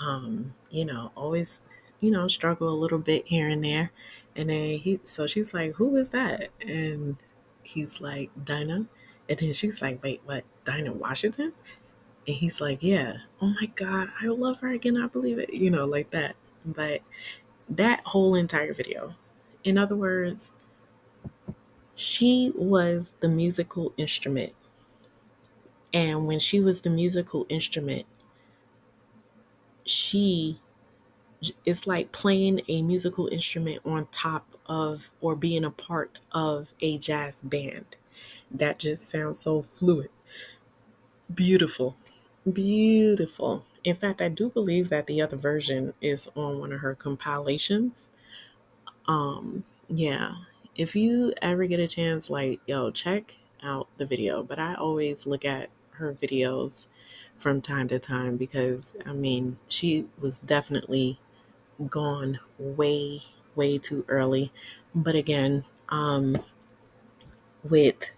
Um, 0.00 0.54
you 0.70 0.84
know, 0.84 1.12
always 1.16 1.60
you 2.00 2.10
know, 2.10 2.28
struggle 2.28 2.68
a 2.68 2.74
little 2.74 2.98
bit 2.98 3.26
here 3.26 3.48
and 3.48 3.64
there. 3.64 3.90
And 4.34 4.50
then 4.50 4.78
he, 4.78 5.00
so 5.04 5.26
she's 5.26 5.54
like, 5.54 5.76
who 5.76 5.96
is 5.96 6.10
that? 6.10 6.48
And 6.66 7.16
he's 7.62 8.00
like, 8.00 8.30
Dinah. 8.42 8.86
And 9.28 9.38
then 9.38 9.52
she's 9.52 9.82
like, 9.82 10.02
wait, 10.02 10.20
what? 10.24 10.44
Dinah 10.64 10.92
Washington? 10.92 11.52
And 12.26 12.36
he's 12.36 12.60
like, 12.60 12.82
yeah. 12.82 13.18
Oh 13.40 13.54
my 13.60 13.66
God, 13.74 14.08
I 14.20 14.26
love 14.26 14.60
her. 14.60 14.72
again. 14.72 14.96
I 14.96 15.06
believe 15.06 15.38
it. 15.38 15.54
You 15.54 15.70
know, 15.70 15.84
like 15.86 16.10
that. 16.10 16.36
But 16.64 17.02
that 17.68 18.02
whole 18.06 18.34
entire 18.34 18.74
video, 18.74 19.14
in 19.64 19.78
other 19.78 19.96
words, 19.96 20.50
she 21.94 22.52
was 22.54 23.14
the 23.20 23.28
musical 23.28 23.92
instrument. 23.96 24.52
And 25.92 26.26
when 26.26 26.38
she 26.38 26.60
was 26.60 26.82
the 26.82 26.90
musical 26.90 27.46
instrument, 27.48 28.06
she 29.84 30.60
it's 31.64 31.86
like 31.86 32.12
playing 32.12 32.62
a 32.68 32.82
musical 32.82 33.28
instrument 33.28 33.80
on 33.84 34.06
top 34.10 34.56
of 34.66 35.12
or 35.20 35.36
being 35.36 35.64
a 35.64 35.70
part 35.70 36.20
of 36.32 36.72
a 36.80 36.98
jazz 36.98 37.42
band. 37.42 37.96
That 38.50 38.78
just 38.78 39.08
sounds 39.08 39.38
so 39.38 39.62
fluid. 39.62 40.08
Beautiful. 41.32 41.96
Beautiful. 42.50 43.64
In 43.84 43.94
fact, 43.96 44.22
I 44.22 44.28
do 44.28 44.48
believe 44.48 44.88
that 44.88 45.06
the 45.06 45.20
other 45.20 45.36
version 45.36 45.94
is 46.00 46.28
on 46.34 46.58
one 46.58 46.72
of 46.72 46.80
her 46.80 46.94
compilations. 46.94 48.10
Um, 49.06 49.64
yeah. 49.88 50.34
If 50.76 50.94
you 50.94 51.32
ever 51.40 51.66
get 51.66 51.80
a 51.80 51.88
chance, 51.88 52.28
like, 52.30 52.60
yo, 52.66 52.90
check 52.90 53.36
out 53.62 53.88
the 53.96 54.06
video, 54.06 54.42
but 54.42 54.58
I 54.58 54.74
always 54.74 55.26
look 55.26 55.44
at 55.44 55.70
her 55.92 56.12
videos 56.12 56.88
from 57.36 57.60
time 57.60 57.88
to 57.88 57.98
time 57.98 58.36
because 58.36 58.94
I 59.04 59.12
mean, 59.12 59.58
she 59.68 60.06
was 60.18 60.38
definitely 60.38 61.18
gone 61.88 62.40
way, 62.58 63.22
way 63.54 63.78
too 63.78 64.04
early. 64.08 64.52
But 64.94 65.14
again, 65.14 65.64
um, 65.88 66.38
with 67.62 68.10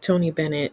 Tony 0.00 0.30
Bennett, 0.30 0.72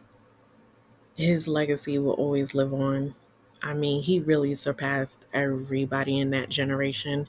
his 1.15 1.47
legacy 1.47 1.97
will 1.97 2.13
always 2.13 2.53
live 2.55 2.73
on. 2.73 3.15
I 3.61 3.73
mean, 3.73 4.03
he 4.03 4.19
really 4.19 4.55
surpassed 4.55 5.25
everybody 5.33 6.17
in 6.19 6.29
that 6.29 6.49
generation 6.49 7.27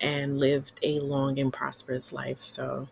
and 0.00 0.38
lived 0.38 0.72
a 0.82 1.00
long 1.00 1.38
and 1.38 1.52
prosperous 1.52 2.12
life. 2.12 2.38
So, 2.40 2.88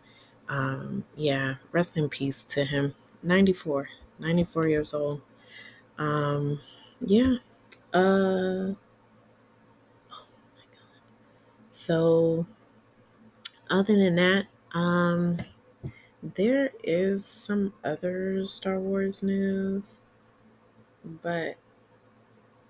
um, 0.49 1.05
yeah, 1.15 1.55
rest 1.71 1.97
in 1.97 2.09
peace 2.09 2.43
to 2.45 2.65
him. 2.65 2.95
94, 3.23 3.89
94 4.19 4.67
years 4.67 4.93
old. 4.93 5.21
Um, 5.97 6.61
yeah. 7.01 7.37
Uh, 7.93 8.73
so, 11.81 12.45
other 13.71 13.95
than 13.95 14.15
that, 14.15 14.45
um, 14.73 15.39
there 16.21 16.69
is 16.83 17.25
some 17.25 17.73
other 17.83 18.45
Star 18.45 18.79
Wars 18.79 19.23
news, 19.23 20.01
but 21.03 21.55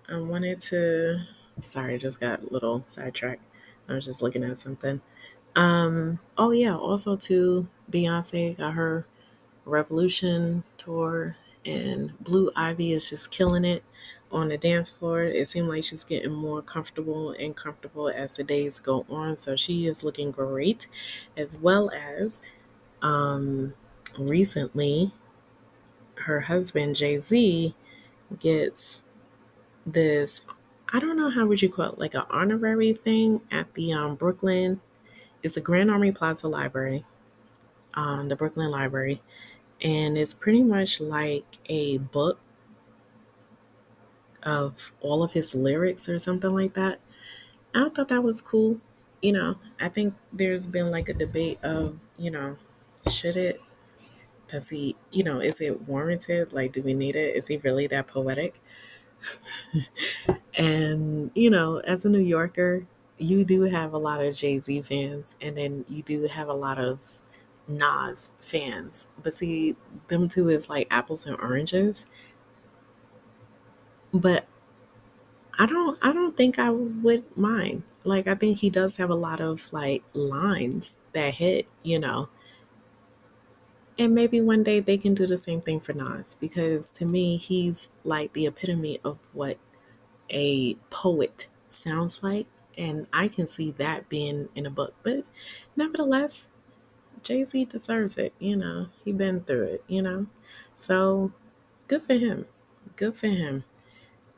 I 0.09 0.17
wanted 0.17 0.61
to. 0.61 1.19
Sorry, 1.61 1.95
I 1.95 1.97
just 1.97 2.21
got 2.21 2.43
a 2.43 2.53
little 2.53 2.81
sidetracked. 2.81 3.43
I 3.89 3.93
was 3.93 4.05
just 4.05 4.21
looking 4.21 4.45
at 4.45 4.57
something. 4.57 5.01
Um, 5.57 6.19
oh 6.37 6.51
yeah, 6.51 6.77
also 6.77 7.17
too, 7.17 7.67
Beyonce 7.91 8.57
got 8.57 8.75
her 8.75 9.05
Revolution 9.65 10.63
tour, 10.77 11.35
and 11.65 12.17
Blue 12.19 12.49
Ivy 12.55 12.93
is 12.93 13.09
just 13.09 13.29
killing 13.31 13.65
it 13.65 13.83
on 14.31 14.49
the 14.49 14.57
dance 14.57 14.89
floor. 14.89 15.23
It 15.23 15.47
seemed 15.47 15.67
like 15.69 15.83
she's 15.83 16.03
getting 16.03 16.31
more 16.31 16.61
comfortable 16.61 17.31
and 17.31 17.55
comfortable 17.55 18.09
as 18.09 18.35
the 18.35 18.43
days 18.43 18.79
go 18.79 19.05
on. 19.09 19.35
So 19.35 19.55
she 19.55 19.87
is 19.87 20.03
looking 20.03 20.31
great, 20.31 20.87
as 21.37 21.57
well 21.57 21.91
as 21.91 22.41
um, 23.01 23.73
recently 24.17 25.13
her 26.15 26.41
husband 26.41 26.95
Jay 26.95 27.17
Z 27.17 27.75
gets 28.39 29.01
this. 29.85 30.41
I 30.93 30.99
don't 30.99 31.17
know 31.17 31.29
how 31.29 31.47
would 31.47 31.61
you 31.61 31.69
call 31.69 31.93
it, 31.93 31.99
like 31.99 32.13
an 32.13 32.23
honorary 32.29 32.93
thing 32.93 33.41
at 33.51 33.73
the 33.73 33.93
um, 33.93 34.15
Brooklyn. 34.15 34.81
It's 35.41 35.55
the 35.55 35.61
Grand 35.61 35.89
Army 35.89 36.11
Plaza 36.11 36.47
Library, 36.47 37.05
um, 37.93 38.29
the 38.29 38.35
Brooklyn 38.35 38.69
Library, 38.69 39.21
and 39.81 40.17
it's 40.17 40.33
pretty 40.33 40.63
much 40.63 41.01
like 41.01 41.45
a 41.67 41.97
book 41.97 42.39
of 44.43 44.91
all 45.01 45.23
of 45.23 45.33
his 45.33 45.55
lyrics 45.55 46.09
or 46.09 46.19
something 46.19 46.51
like 46.51 46.73
that. 46.73 46.99
I 47.75 47.89
thought 47.89 48.09
that 48.09 48.23
was 48.23 48.41
cool. 48.41 48.79
You 49.21 49.33
know, 49.33 49.55
I 49.79 49.89
think 49.89 50.15
there's 50.33 50.67
been 50.67 50.91
like 50.91 51.09
a 51.09 51.13
debate 51.13 51.59
of, 51.63 52.07
you 52.17 52.31
know, 52.31 52.57
should 53.09 53.37
it, 53.37 53.61
does 54.47 54.69
he, 54.69 54.95
you 55.11 55.23
know, 55.23 55.39
is 55.39 55.61
it 55.61 55.83
warranted? 55.87 56.53
Like, 56.53 56.73
do 56.73 56.81
we 56.81 56.93
need 56.93 57.15
it? 57.15 57.35
Is 57.35 57.47
he 57.47 57.57
really 57.57 57.87
that 57.87 58.07
poetic? 58.07 58.59
and, 60.57 61.31
you 61.35 61.49
know, 61.49 61.77
as 61.79 62.05
a 62.05 62.09
New 62.09 62.19
Yorker, 62.19 62.85
you 63.17 63.45
do 63.45 63.63
have 63.63 63.93
a 63.93 63.97
lot 63.97 64.23
of 64.23 64.35
Jay 64.35 64.59
Z 64.59 64.81
fans, 64.83 65.35
and 65.41 65.57
then 65.57 65.85
you 65.87 66.01
do 66.01 66.23
have 66.23 66.47
a 66.47 66.53
lot 66.53 66.79
of 66.79 67.19
Nas 67.67 68.31
fans. 68.39 69.07
But 69.21 69.33
see, 69.33 69.75
them 70.07 70.27
two 70.27 70.49
is 70.49 70.69
like 70.69 70.87
apples 70.89 71.25
and 71.25 71.39
oranges. 71.39 72.05
But 74.13 74.45
I 75.57 75.65
don't 75.65 75.97
I 76.01 76.11
don't 76.13 76.35
think 76.35 76.57
I 76.59 76.69
would 76.71 77.37
mind. 77.37 77.83
Like 78.03 78.27
I 78.27 78.35
think 78.35 78.59
he 78.59 78.69
does 78.69 78.97
have 78.97 79.09
a 79.09 79.15
lot 79.15 79.41
of 79.41 79.71
like 79.73 80.03
lines 80.13 80.97
that 81.13 81.35
hit, 81.35 81.67
you 81.83 81.99
know. 81.99 82.29
And 83.99 84.15
maybe 84.15 84.41
one 84.41 84.63
day 84.63 84.79
they 84.79 84.97
can 84.97 85.13
do 85.13 85.27
the 85.27 85.37
same 85.37 85.61
thing 85.61 85.79
for 85.79 85.93
Nas 85.93 86.35
because 86.39 86.89
to 86.91 87.05
me 87.05 87.37
he's 87.37 87.89
like 88.03 88.33
the 88.33 88.47
epitome 88.47 88.99
of 89.03 89.19
what 89.33 89.57
a 90.29 90.75
poet 90.89 91.47
sounds 91.69 92.23
like 92.23 92.47
and 92.77 93.07
I 93.13 93.27
can 93.29 93.47
see 93.47 93.71
that 93.73 94.09
being 94.09 94.49
in 94.55 94.65
a 94.65 94.71
book. 94.71 94.95
But 95.03 95.25
nevertheless, 95.75 96.49
Jay-Z 97.23 97.65
deserves 97.65 98.17
it, 98.17 98.33
you 98.39 98.55
know. 98.55 98.89
He 99.05 99.11
been 99.13 99.41
through 99.43 99.63
it, 99.65 99.83
you 99.87 100.01
know. 100.01 100.27
So 100.75 101.33
good 101.87 102.03
for 102.03 102.15
him. 102.15 102.47
Good 102.95 103.17
for 103.17 103.27
him. 103.27 103.65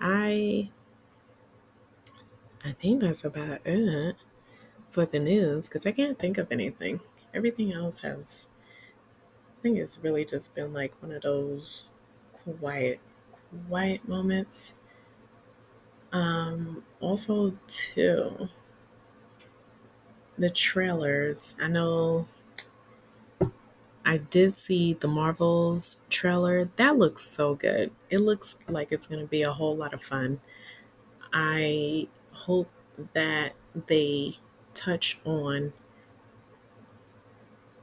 I 0.04 0.70
I 2.64 2.72
think 2.72 3.02
that's 3.02 3.24
about 3.24 3.62
it 3.66 4.16
for 4.90 5.06
the 5.06 5.20
news 5.20 5.68
because 5.70 5.86
I 5.86 5.92
can't 5.94 6.20
think 6.20 6.38
of 6.38 6.52
anything. 6.52 7.02
Everything 7.34 7.74
else 7.74 8.00
has, 8.02 8.48
I 9.58 9.62
think 9.64 9.78
it's 9.78 9.98
really 10.00 10.26
just 10.26 10.54
been 10.54 10.74
like 10.74 11.02
one 11.02 11.12
of 11.12 11.22
those 11.24 11.88
quiet, 12.34 13.00
quiet 13.70 14.08
moments. 14.08 14.74
Um, 16.12 16.84
also, 17.02 17.58
too, 17.68 18.48
the 20.38 20.50
trailers. 20.50 21.56
I 21.60 21.68
know 21.68 22.28
I 24.06 24.18
did 24.18 24.52
see 24.54 24.94
the 24.94 25.08
Marvels 25.08 25.98
trailer. 26.10 26.70
That 26.76 26.98
looks 26.98 27.24
so 27.24 27.56
good. 27.56 27.92
It 28.10 28.20
looks 28.20 28.58
like 28.68 28.92
it's 28.92 29.08
going 29.08 29.22
to 29.22 29.28
be 29.28 29.42
a 29.44 29.52
whole 29.54 29.76
lot 29.76 29.94
of 29.94 30.04
fun. 30.04 30.42
I 31.34 32.08
hope 32.32 32.70
that 33.14 33.54
they 33.88 34.38
touch 34.74 35.20
on 35.26 35.74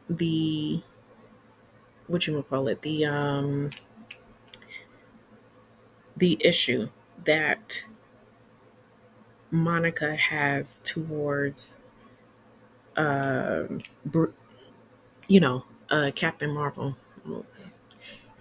the 0.08 0.82
what 2.06 2.26
you 2.26 2.34
would 2.34 2.48
call 2.48 2.68
it 2.68 2.82
the 2.82 3.04
um 3.04 3.70
the 6.16 6.36
issue 6.44 6.88
that 7.24 7.84
Monica 9.50 10.16
has 10.16 10.80
towards 10.84 11.80
Br- 14.04 14.30
you 15.28 15.40
know 15.40 15.64
uh 15.90 16.10
Captain 16.14 16.52
Marvel 16.52 16.96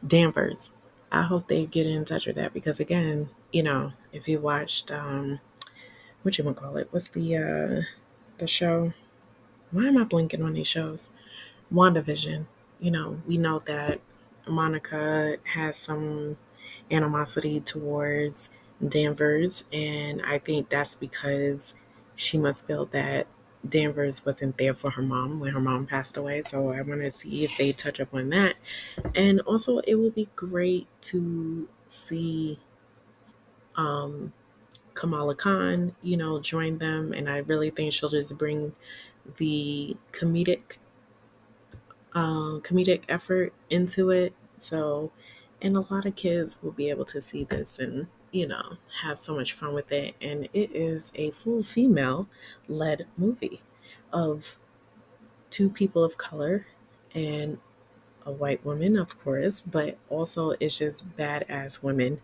Danvers. 0.06 0.72
I 1.12 1.24
hope 1.24 1.48
they 1.48 1.66
get 1.66 1.88
in 1.88 2.06
touch 2.06 2.28
with 2.28 2.36
that 2.36 2.54
because 2.54 2.80
again, 2.80 3.30
you 3.52 3.64
know, 3.64 3.94
if 4.12 4.28
you 4.28 4.40
watched 4.40 4.92
um 4.92 5.40
what 6.24 6.38
you 6.38 6.46
wanna 6.46 6.56
call 6.56 6.78
it? 6.78 6.88
What's 6.92 7.10
the 7.10 7.38
uh 7.38 7.82
the 8.38 8.48
show? 8.48 8.94
Why 9.72 9.88
am 9.88 9.98
I 9.98 10.06
blinking 10.06 10.44
on 10.44 10.54
these 10.54 10.68
shows? 10.68 11.12
WandaVision. 11.74 12.46
You 12.80 12.92
know, 12.92 13.22
we 13.28 13.38
know 13.38 13.60
that 13.66 14.02
Monica 14.48 15.38
has 15.56 15.78
some 15.78 16.38
animosity 16.92 17.60
towards 17.62 18.50
Danvers, 18.88 19.66
and 19.74 20.22
I 20.24 20.40
think 20.40 20.70
that's 20.70 20.96
because 20.96 21.76
she 22.16 22.38
must 22.38 22.68
feel 22.68 22.86
that 22.88 23.28
Danvers 23.68 24.26
wasn't 24.26 24.58
there 24.58 24.74
for 24.74 24.92
her 24.92 25.02
mom 25.02 25.40
when 25.40 25.54
her 25.54 25.60
mom 25.60 25.86
passed 25.86 26.18
away. 26.18 26.42
So 26.42 26.70
I 26.70 26.82
want 26.82 27.02
to 27.02 27.10
see 27.10 27.44
if 27.44 27.58
they 27.58 27.72
touch 27.72 28.00
up 28.00 28.14
on 28.14 28.30
that. 28.30 28.56
And 29.14 29.42
also, 29.42 29.80
it 29.80 29.96
would 29.96 30.16
be 30.16 30.30
great 30.36 30.88
to 31.02 31.68
see 31.86 32.60
um, 33.76 34.34
Kamala 34.94 35.36
Khan, 35.36 35.96
you 36.02 36.18
know, 36.18 36.40
join 36.40 36.78
them. 36.78 37.14
And 37.14 37.30
I 37.30 37.38
really 37.38 37.70
think 37.70 37.94
she'll 37.94 38.10
just 38.10 38.38
bring 38.38 38.74
the 39.38 39.98
comedic 40.12 40.78
um, 42.14 42.62
comedic 42.62 43.04
effort 43.08 43.54
into 43.70 44.10
it. 44.10 44.34
So, 44.58 45.12
and 45.62 45.78
a 45.78 45.82
lot 45.82 46.06
of 46.06 46.16
kids 46.16 46.58
will 46.62 46.72
be 46.72 46.90
able 46.90 47.06
to 47.06 47.22
see 47.22 47.44
this 47.44 47.80
and 47.80 48.08
you 48.32 48.48
know 48.48 48.78
have 49.02 49.20
so 49.20 49.36
much 49.36 49.54
fun 49.54 49.74
with 49.74 49.92
it. 49.92 50.16
And 50.22 50.50
it 50.54 50.76
is 50.76 51.12
a 51.16 51.32
full 51.32 51.64
female 51.64 52.28
led 52.68 53.08
movie 53.18 53.62
of 54.12 54.58
two 55.50 55.70
people 55.70 56.04
of 56.04 56.18
color 56.18 56.68
and 57.14 57.58
a 58.26 58.32
white 58.32 58.64
woman, 58.66 58.98
of 58.98 59.20
course, 59.24 59.62
but 59.62 59.98
also 60.10 60.52
it's 60.60 60.78
just 60.80 61.16
badass 61.18 61.82
women 61.84 62.22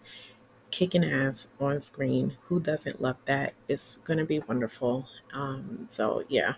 kicking 0.71 1.05
ass 1.05 1.47
on 1.59 1.79
screen. 1.79 2.37
Who 2.45 2.59
doesn't 2.59 3.01
love 3.01 3.17
that? 3.25 3.53
It's 3.67 3.95
going 4.03 4.19
to 4.19 4.25
be 4.25 4.39
wonderful. 4.39 5.07
Um, 5.33 5.85
so, 5.89 6.23
yeah. 6.27 6.55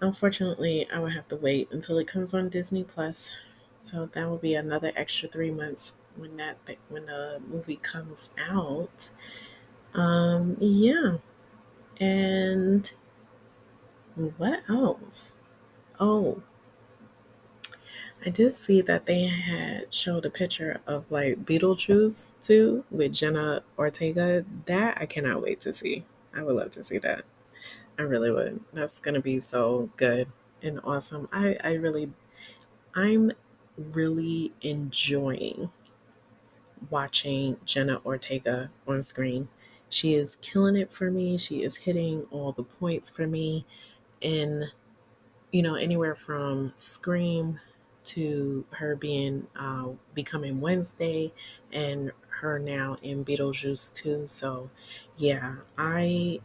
Unfortunately, 0.00 0.88
I 0.92 0.98
will 0.98 1.08
have 1.08 1.28
to 1.28 1.36
wait 1.36 1.68
until 1.72 1.98
it 1.98 2.06
comes 2.06 2.34
on 2.34 2.48
Disney 2.48 2.84
Plus. 2.84 3.34
So 3.78 4.06
that 4.12 4.28
will 4.28 4.38
be 4.38 4.54
another 4.54 4.92
extra 4.96 5.28
three 5.28 5.50
months 5.50 5.96
when 6.16 6.36
that 6.36 6.58
when 6.88 7.06
the 7.06 7.40
movie 7.46 7.76
comes 7.76 8.30
out. 8.38 9.10
Um, 9.94 10.56
yeah, 10.60 11.18
and 12.00 12.90
what 14.36 14.62
else? 14.68 15.32
Oh, 16.00 16.42
I 18.24 18.30
did 18.30 18.52
see 18.52 18.80
that 18.80 19.06
they 19.06 19.26
had 19.26 19.92
showed 19.92 20.24
a 20.24 20.30
picture 20.30 20.80
of 20.86 21.10
like 21.10 21.44
Beetlejuice 21.44 22.34
too 22.42 22.84
with 22.90 23.12
Jenna 23.12 23.62
Ortega. 23.78 24.44
That 24.66 24.98
I 25.00 25.06
cannot 25.06 25.42
wait 25.42 25.60
to 25.60 25.72
see. 25.72 26.04
I 26.34 26.42
would 26.42 26.56
love 26.56 26.70
to 26.72 26.82
see 26.82 26.98
that. 26.98 27.24
I 27.98 28.02
really 28.02 28.30
would. 28.30 28.60
That's 28.72 28.98
gonna 28.98 29.20
be 29.20 29.40
so 29.40 29.90
good 29.96 30.28
and 30.62 30.80
awesome. 30.82 31.28
I, 31.32 31.56
I 31.62 31.74
really 31.74 32.12
I'm 32.94 33.32
really 33.76 34.52
enjoying 34.62 35.70
watching 36.90 37.56
Jenna 37.64 38.00
Ortega 38.04 38.70
on 38.86 39.02
screen. 39.02 39.48
She 39.88 40.14
is 40.14 40.36
killing 40.36 40.76
it 40.76 40.92
for 40.92 41.10
me. 41.10 41.38
She 41.38 41.62
is 41.62 41.76
hitting 41.78 42.26
all 42.30 42.52
the 42.52 42.64
points 42.64 43.10
for 43.10 43.26
me 43.26 43.64
in 44.20 44.70
you 45.52 45.62
know 45.62 45.74
anywhere 45.74 46.14
from 46.16 46.72
Scream 46.76 47.60
to 48.04 48.66
her 48.72 48.96
being 48.96 49.46
uh, 49.56 49.88
becoming 50.14 50.60
Wednesday 50.60 51.32
and 51.72 52.12
her 52.40 52.58
now 52.58 52.96
in 53.02 53.24
Beetlejuice 53.24 53.92
too. 53.92 54.24
So 54.26 54.70
yeah, 55.16 55.56
I 55.78 56.40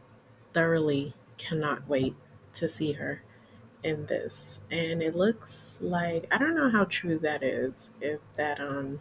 thoroughly 0.54 1.14
cannot 1.38 1.88
wait 1.88 2.16
to 2.54 2.70
see 2.70 2.94
her 2.94 3.24
in 3.84 4.06
this. 4.08 4.62
And 4.72 5.02
it 5.02 5.16
looks 5.16 5.80
like 5.82 6.28
I 6.32 6.38
don't 6.38 6.56
know 6.56 6.70
how 6.70 6.86
true 6.86 7.20
that 7.20 7.44
is. 7.44 7.92
If 8.02 8.20
that 8.36 8.60
um 8.60 9.00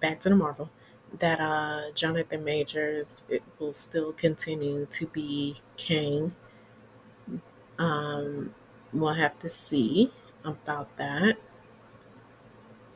back 0.00 0.20
to 0.20 0.28
the 0.28 0.36
Marvel 0.36 0.70
that 1.18 1.40
uh 1.40 1.90
Jonathan 1.94 2.44
Majors 2.44 3.22
it 3.28 3.42
will 3.58 3.74
still 3.74 4.12
continue 4.12 4.86
to 4.86 5.06
be 5.06 5.56
Kang. 5.76 6.34
Um 7.78 8.54
we'll 8.92 9.14
have 9.14 9.38
to 9.40 9.48
see 9.48 10.12
about 10.44 10.96
that. 10.96 11.38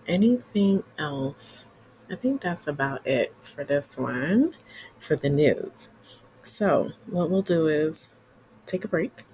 Anything 0.06 0.82
else? 0.98 1.68
I 2.10 2.16
think 2.16 2.40
that's 2.42 2.66
about 2.66 3.06
it 3.06 3.34
for 3.40 3.64
this 3.64 3.96
one 3.96 4.54
for 4.98 5.16
the 5.16 5.30
news. 5.30 5.90
So, 6.42 6.92
what 7.06 7.30
we'll 7.30 7.42
do 7.42 7.68
is 7.68 8.10
take 8.66 8.84
a 8.84 8.88
break. 8.88 9.24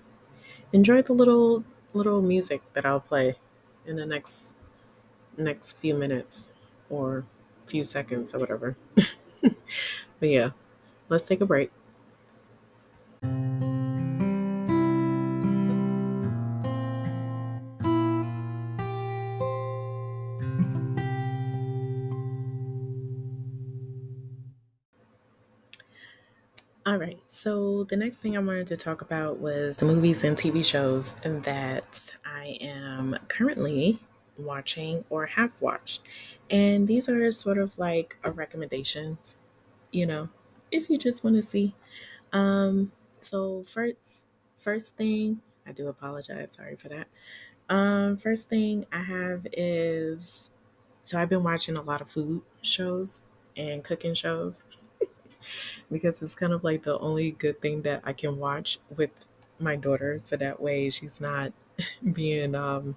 Enjoy 0.72 1.02
the 1.02 1.14
little 1.14 1.64
little 1.94 2.22
music 2.22 2.62
that 2.74 2.87
I'll 2.87 3.00
play 3.00 3.37
in 3.87 3.96
the 3.96 4.07
next 4.07 4.57
next 5.38 5.74
few 5.74 5.94
minutes 5.94 6.48
or 6.90 7.24
few 7.68 7.85
seconds 7.85 8.35
or 8.35 8.38
whatever. 8.38 8.76
but 9.42 9.54
yeah, 10.22 10.50
let's 11.09 11.26
take 11.26 11.40
a 11.40 11.46
break. 11.46 11.70
All 26.88 26.96
right, 26.96 27.18
so 27.26 27.85
the 27.85 27.98
next 27.98 28.22
thing 28.22 28.35
I 28.35 28.40
wanted 28.40 28.66
to 28.68 28.76
talk 28.78 29.02
about 29.02 29.40
was 29.40 29.76
the 29.76 29.85
movies 29.85 30.24
and 30.24 30.35
TV 30.35 30.64
shows 30.64 31.11
that 31.22 32.16
I 32.24 32.57
am 32.62 33.18
currently 33.28 33.98
watching 34.38 35.05
or 35.11 35.27
have 35.27 35.61
watched. 35.61 36.03
And 36.51 36.87
these 36.88 37.09
are 37.09 37.31
sort 37.33 37.59
of 37.59 37.79
like 37.79 38.16
a 38.24 38.31
recommendations, 38.31 39.37
you 39.92 40.07
know, 40.07 40.31
if 40.70 40.90
you 40.90 40.98
just 40.98 41.24
want 41.24 41.37
to 41.37 41.42
see. 41.42 41.74
Um, 42.33 42.92
so 43.20 43.62
first 43.62 44.27
first 44.59 44.96
thing, 44.96 45.42
I 45.66 45.72
do 45.72 45.88
apologize, 45.88 46.53
sorry 46.53 46.77
for 46.77 46.88
that. 46.88 47.09
Um, 47.68 48.16
first 48.16 48.48
thing 48.48 48.87
I 48.92 49.03
have 49.03 49.46
is 49.53 50.51
so 51.05 51.18
I've 51.20 51.29
been 51.29 51.42
watching 51.44 51.77
a 51.77 51.83
lot 51.83 52.01
of 52.01 52.11
food 52.11 52.42
shows 52.62 53.27
and 53.57 53.83
cooking 53.85 54.14
shows 54.14 54.64
because 55.90 56.22
it's 56.22 56.35
kind 56.35 56.53
of 56.53 56.64
like 56.64 56.83
the 56.83 56.98
only 56.98 57.31
good 57.33 57.61
thing 57.61 57.83
that 57.83 58.03
I 58.05 58.12
can 58.12 58.38
watch 58.38 58.79
with 58.94 59.29
my 59.59 59.77
daughter 59.77 60.18
so 60.18 60.37
that 60.37 60.61
way 60.61 60.90
she's 60.90 61.20
not 61.20 61.53
being 62.12 62.55
um, 62.55 62.96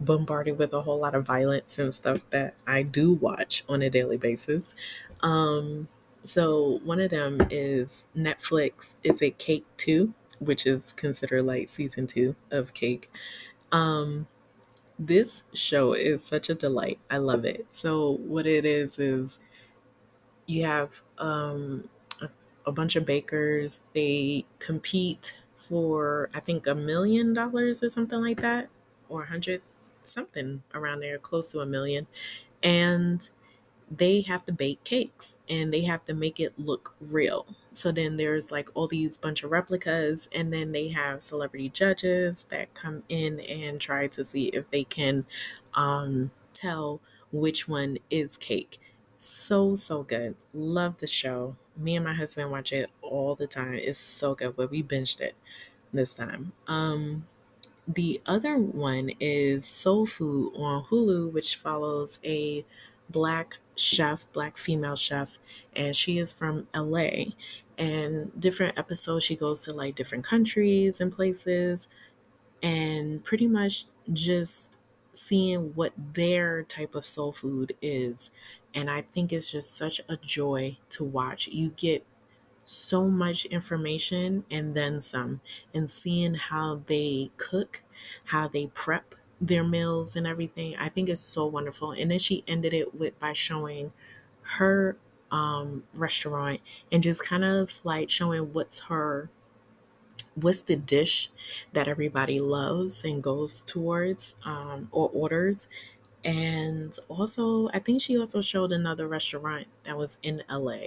bombarded 0.00 0.58
with 0.58 0.72
a 0.72 0.82
whole 0.82 0.98
lot 0.98 1.14
of 1.14 1.26
violence 1.26 1.78
and 1.78 1.92
stuff 1.92 2.28
that 2.30 2.54
I 2.66 2.82
do 2.82 3.12
watch 3.12 3.64
on 3.68 3.82
a 3.82 3.90
daily 3.90 4.16
basis. 4.16 4.74
Um, 5.20 5.88
so 6.24 6.80
one 6.84 7.00
of 7.00 7.10
them 7.10 7.46
is 7.50 8.04
Netflix 8.16 8.96
is 9.04 9.22
it 9.22 9.38
Cake 9.38 9.66
2, 9.76 10.12
which 10.38 10.66
is 10.66 10.92
considered 10.92 11.44
like 11.44 11.68
season 11.68 12.06
2 12.06 12.34
of 12.50 12.74
Cake. 12.74 13.10
Um, 13.72 14.26
this 14.98 15.44
show 15.54 15.92
is 15.92 16.24
such 16.24 16.48
a 16.48 16.54
delight. 16.54 16.98
I 17.10 17.18
love 17.18 17.44
it. 17.44 17.66
So 17.70 18.12
what 18.12 18.46
it 18.46 18.64
is 18.64 18.98
is 18.98 19.38
you 20.46 20.64
have 20.64 21.02
um, 21.18 21.88
a, 22.20 22.28
a 22.66 22.72
bunch 22.72 22.96
of 22.96 23.04
bakers. 23.04 23.80
They 23.94 24.46
compete 24.58 25.36
for 25.56 26.30
I 26.32 26.40
think 26.40 26.66
a 26.66 26.74
million 26.74 27.32
dollars 27.34 27.82
or 27.82 27.88
something 27.88 28.20
like 28.20 28.40
that, 28.40 28.68
or 29.08 29.24
a 29.24 29.26
hundred 29.26 29.62
something 30.04 30.62
around 30.74 31.00
there, 31.00 31.18
close 31.18 31.52
to 31.52 31.60
a 31.60 31.66
million, 31.66 32.06
and 32.62 33.28
they 33.90 34.20
have 34.22 34.44
to 34.44 34.52
bake 34.52 34.82
cakes 34.82 35.36
and 35.48 35.72
they 35.72 35.82
have 35.82 36.04
to 36.04 36.12
make 36.14 36.40
it 36.40 36.52
look 36.58 36.94
real. 37.00 37.46
So 37.70 37.92
then 37.92 38.16
there's 38.16 38.50
like 38.50 38.68
all 38.74 38.88
these 38.88 39.16
bunch 39.16 39.42
of 39.42 39.50
replicas, 39.50 40.28
and 40.32 40.52
then 40.52 40.72
they 40.72 40.88
have 40.88 41.22
celebrity 41.22 41.68
judges 41.68 42.44
that 42.44 42.74
come 42.74 43.04
in 43.08 43.40
and 43.40 43.80
try 43.80 44.06
to 44.08 44.24
see 44.24 44.46
if 44.46 44.70
they 44.70 44.84
can 44.84 45.26
um, 45.74 46.30
tell 46.52 47.00
which 47.32 47.68
one 47.68 47.98
is 48.10 48.36
cake. 48.36 48.78
So, 49.18 49.74
so 49.74 50.02
good. 50.02 50.36
Love 50.52 50.98
the 50.98 51.06
show. 51.06 51.56
Me 51.76 51.96
and 51.96 52.04
my 52.04 52.14
husband 52.14 52.50
watch 52.50 52.72
it 52.72 52.90
all 53.02 53.34
the 53.34 53.46
time. 53.46 53.74
It's 53.74 53.98
so 53.98 54.34
good, 54.34 54.56
but 54.56 54.70
we 54.70 54.82
binged 54.82 55.20
it 55.20 55.34
this 55.92 56.14
time. 56.14 56.52
Um, 56.66 57.26
the 57.86 58.20
other 58.26 58.56
one 58.58 59.10
is 59.20 59.66
Soul 59.66 60.06
Food 60.06 60.52
on 60.56 60.84
Hulu, 60.84 61.32
which 61.32 61.56
follows 61.56 62.18
a 62.24 62.64
black 63.08 63.58
chef, 63.76 64.30
black 64.32 64.56
female 64.58 64.96
chef, 64.96 65.38
and 65.74 65.94
she 65.94 66.18
is 66.18 66.32
from 66.32 66.66
LA. 66.74 67.26
And 67.78 68.38
different 68.40 68.78
episodes, 68.78 69.24
she 69.24 69.36
goes 69.36 69.64
to 69.64 69.72
like 69.72 69.94
different 69.94 70.24
countries 70.24 71.00
and 71.00 71.12
places, 71.12 71.88
and 72.62 73.24
pretty 73.24 73.48
much 73.48 73.84
just 74.12 74.78
seeing 75.12 75.74
what 75.74 75.92
their 76.14 76.62
type 76.64 76.94
of 76.94 77.04
soul 77.04 77.32
food 77.32 77.76
is. 77.82 78.30
And 78.74 78.90
I 78.90 79.02
think 79.02 79.32
it's 79.32 79.50
just 79.50 79.76
such 79.76 80.00
a 80.08 80.16
joy 80.16 80.78
to 80.90 81.04
watch. 81.04 81.48
You 81.48 81.70
get 81.70 82.04
so 82.66 83.08
much 83.08 83.46
information 83.46 84.44
and 84.50 84.74
then 84.76 85.00
some, 85.00 85.40
and 85.74 85.90
seeing 85.90 86.34
how 86.36 86.82
they 86.86 87.32
cook, 87.38 87.82
how 88.26 88.48
they 88.48 88.68
prep 88.68 89.14
their 89.40 89.64
meals 89.64 90.16
and 90.16 90.26
everything. 90.26 90.76
I 90.76 90.90
think 90.90 91.08
is 91.10 91.20
so 91.20 91.46
wonderful. 91.46 91.92
And 91.92 92.10
then 92.10 92.20
she 92.20 92.44
ended 92.48 92.74
it 92.74 92.94
with 92.94 93.18
by 93.20 93.34
showing 93.34 93.92
her 94.58 94.98
um 95.32 95.84
restaurant 95.94 96.60
and 96.92 97.02
just 97.02 97.24
kind 97.24 97.44
of 97.44 97.84
like 97.84 98.10
showing 98.10 98.52
what's 98.52 98.80
her 98.80 99.30
what's 100.34 100.62
the 100.62 100.76
dish 100.76 101.30
that 101.72 101.88
everybody 101.88 102.40
loves 102.40 103.04
and 103.04 103.22
goes 103.22 103.62
towards 103.62 104.34
um, 104.44 104.88
or 104.92 105.08
orders 105.12 105.66
and 106.24 106.98
also 107.08 107.68
i 107.70 107.78
think 107.78 108.00
she 108.02 108.18
also 108.18 108.40
showed 108.42 108.72
another 108.72 109.08
restaurant 109.08 109.66
that 109.84 109.98
was 109.98 110.18
in 110.22 110.42
la 110.50 110.78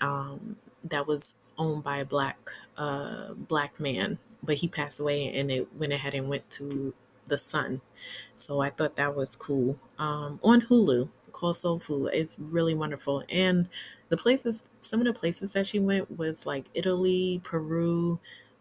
um, 0.00 0.56
that 0.84 1.06
was 1.06 1.34
owned 1.58 1.82
by 1.82 1.98
a 1.98 2.04
black 2.04 2.50
uh, 2.76 3.34
black 3.34 3.78
man 3.80 4.18
but 4.42 4.56
he 4.56 4.68
passed 4.68 5.00
away 5.00 5.28
and 5.34 5.50
it 5.50 5.74
went 5.74 5.92
ahead 5.92 6.14
and 6.14 6.28
went 6.28 6.48
to 6.50 6.94
the 7.26 7.38
sun 7.38 7.80
so 8.34 8.60
i 8.60 8.70
thought 8.70 8.96
that 8.96 9.14
was 9.14 9.36
cool 9.36 9.78
um, 9.98 10.38
on 10.42 10.62
hulu 10.62 11.08
called 11.32 11.56
soul 11.56 11.78
food 11.78 12.10
it's 12.12 12.38
really 12.38 12.74
wonderful 12.74 13.24
and 13.28 13.68
the 14.08 14.16
places 14.16 14.64
some 14.80 15.00
of 15.00 15.06
the 15.06 15.12
places 15.12 15.52
that 15.52 15.66
she 15.66 15.78
went 15.78 16.18
was 16.18 16.46
like 16.46 16.66
italy 16.74 17.40
peru 17.44 18.20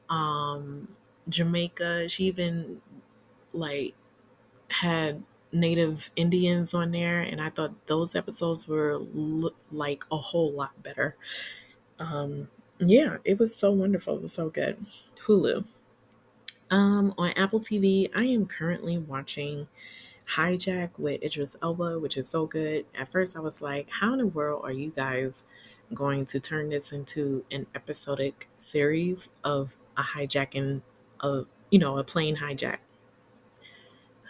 um, 0.09 0.89
Jamaica. 1.29 2.09
She 2.09 2.25
even 2.25 2.81
like 3.53 3.95
had 4.69 5.23
native 5.51 6.11
Indians 6.15 6.73
on 6.73 6.91
there, 6.91 7.19
and 7.21 7.41
I 7.41 7.49
thought 7.49 7.87
those 7.87 8.15
episodes 8.15 8.67
were 8.67 8.97
like 9.71 10.03
a 10.11 10.17
whole 10.17 10.51
lot 10.51 10.81
better. 10.83 11.15
Um, 11.99 12.49
yeah, 12.79 13.17
it 13.23 13.39
was 13.39 13.55
so 13.55 13.71
wonderful. 13.71 14.15
It 14.17 14.21
was 14.23 14.33
so 14.33 14.49
good. 14.49 14.85
Hulu. 15.25 15.65
Um, 16.69 17.13
on 17.17 17.31
Apple 17.31 17.59
TV, 17.59 18.09
I 18.15 18.23
am 18.25 18.45
currently 18.45 18.97
watching 18.97 19.67
Hijack 20.35 20.97
with 20.97 21.21
Idris 21.23 21.55
Elba, 21.61 21.99
which 21.99 22.17
is 22.17 22.27
so 22.27 22.45
good. 22.45 22.85
At 22.97 23.11
first, 23.11 23.37
I 23.37 23.41
was 23.41 23.61
like, 23.61 23.89
how 23.89 24.13
in 24.13 24.19
the 24.19 24.27
world 24.27 24.61
are 24.63 24.71
you 24.71 24.91
guys 24.91 25.43
going 25.93 26.25
to 26.25 26.39
turn 26.39 26.69
this 26.69 26.91
into 26.91 27.45
an 27.51 27.67
episodic 27.75 28.49
series 28.55 29.29
of 29.43 29.77
a 29.95 30.01
hijacking 30.01 30.81
of, 31.19 31.47
you 31.69 31.77
know, 31.77 31.97
a 31.97 32.03
plane 32.03 32.37
hijack? 32.37 32.77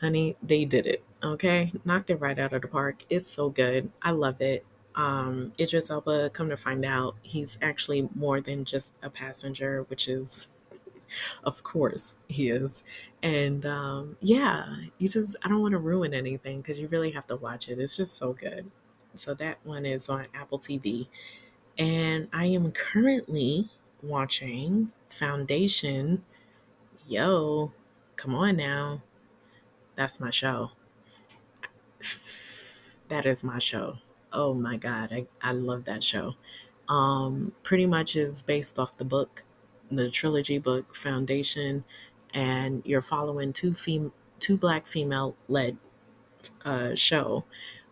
honey, 0.04 0.36
they 0.44 0.66
did 0.66 0.86
it. 0.86 1.02
Okay, 1.24 1.72
knocked 1.86 2.10
it 2.10 2.18
right 2.18 2.38
out 2.38 2.52
of 2.52 2.62
the 2.62 2.68
park. 2.68 3.04
It's 3.10 3.26
so 3.26 3.50
good. 3.50 3.90
I 4.02 4.12
love 4.12 4.42
it. 4.42 4.66
Um, 4.96 5.54
Idris 5.60 5.90
Elba, 5.90 6.30
come 6.32 6.50
to 6.50 6.58
find 6.58 6.86
out, 6.86 7.16
he's 7.22 7.58
actually 7.62 8.10
more 8.16 8.42
than 8.42 8.66
just 8.66 8.96
a 9.02 9.10
passenger, 9.10 9.84
which 9.84 10.08
is, 10.08 10.48
of 11.44 11.64
course, 11.64 12.18
he 12.28 12.50
is. 12.50 12.84
And 13.22 13.66
um, 13.66 14.18
yeah, 14.22 14.76
you 14.98 15.08
just, 15.10 15.36
I 15.44 15.50
don't 15.50 15.62
want 15.62 15.72
to 15.74 15.80
ruin 15.80 16.14
anything 16.14 16.62
because 16.62 16.80
you 16.80 16.88
really 16.88 17.12
have 17.12 17.28
to 17.28 17.36
watch 17.36 17.70
it. 17.70 17.80
It's 17.80 17.98
just 17.98 18.16
so 18.16 18.34
good. 18.34 18.70
So 19.16 19.34
that 19.36 19.60
one 19.64 19.86
is 19.86 20.10
on 20.10 20.28
Apple 20.34 20.60
TV. 20.60 21.08
And 21.78 22.28
I 22.32 22.46
am 22.46 22.72
currently 22.72 23.70
watching 24.02 24.92
Foundation. 25.10 26.24
Yo, 27.08 27.72
come 28.16 28.36
on 28.36 28.58
now. 28.58 29.02
That's 29.96 30.20
my 30.20 30.30
show. 30.30 30.72
That 33.10 33.26
is 33.28 33.44
my 33.44 33.60
show. 33.60 33.98
Oh 34.34 34.54
my 34.54 34.78
god, 34.78 35.14
I, 35.14 35.28
I 35.42 35.52
love 35.54 35.86
that 35.86 36.04
show. 36.04 36.36
Um, 36.90 37.54
pretty 37.64 37.86
much 37.86 38.16
is 38.16 38.42
based 38.42 38.80
off 38.80 38.98
the 38.98 39.06
book, 39.06 39.44
the 39.92 40.10
trilogy 40.10 40.58
book 40.58 40.96
Foundation, 40.96 41.86
and 42.34 42.82
you're 42.86 43.02
following 43.02 43.54
two 43.54 43.74
fem- 43.74 44.14
two 44.40 44.58
black 44.58 44.88
female 44.88 45.36
led 45.48 45.78
uh, 46.66 46.96
show. 46.96 47.46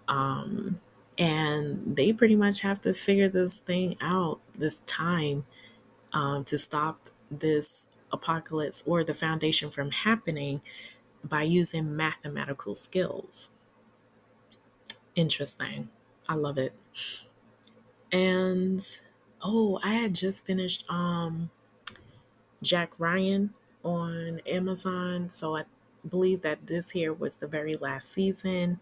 Um, 0.08 0.82
and 1.18 1.96
they 1.98 2.14
pretty 2.14 2.36
much 2.36 2.62
have 2.62 2.82
to 2.82 2.94
figure 2.94 3.30
this 3.30 3.62
thing 3.62 3.98
out, 4.02 4.42
this 4.58 4.80
time, 4.82 5.46
um, 6.14 6.44
to 6.46 6.58
stop 6.58 7.10
this 7.32 7.88
apocalypse 8.12 8.84
or 8.86 9.04
the 9.04 9.14
foundation 9.14 9.72
from 9.72 9.92
happening 9.92 10.62
by 11.24 11.44
using 11.44 11.96
mathematical 11.96 12.76
skills. 12.76 13.50
Interesting. 15.16 15.90
I 16.28 16.36
love 16.36 16.58
it. 16.58 16.74
And 18.12 18.86
oh, 19.42 19.80
I 19.84 19.94
had 19.94 20.14
just 20.16 20.46
finished 20.46 20.86
um 20.90 21.50
Jack 22.62 22.94
Ryan 23.00 23.54
on 23.84 24.40
Amazon, 24.46 25.30
so 25.30 25.56
I 25.58 25.64
believe 26.08 26.42
that 26.42 26.68
this 26.68 26.92
here 26.92 27.14
was 27.14 27.38
the 27.38 27.48
very 27.48 27.74
last 27.76 28.12
season 28.12 28.80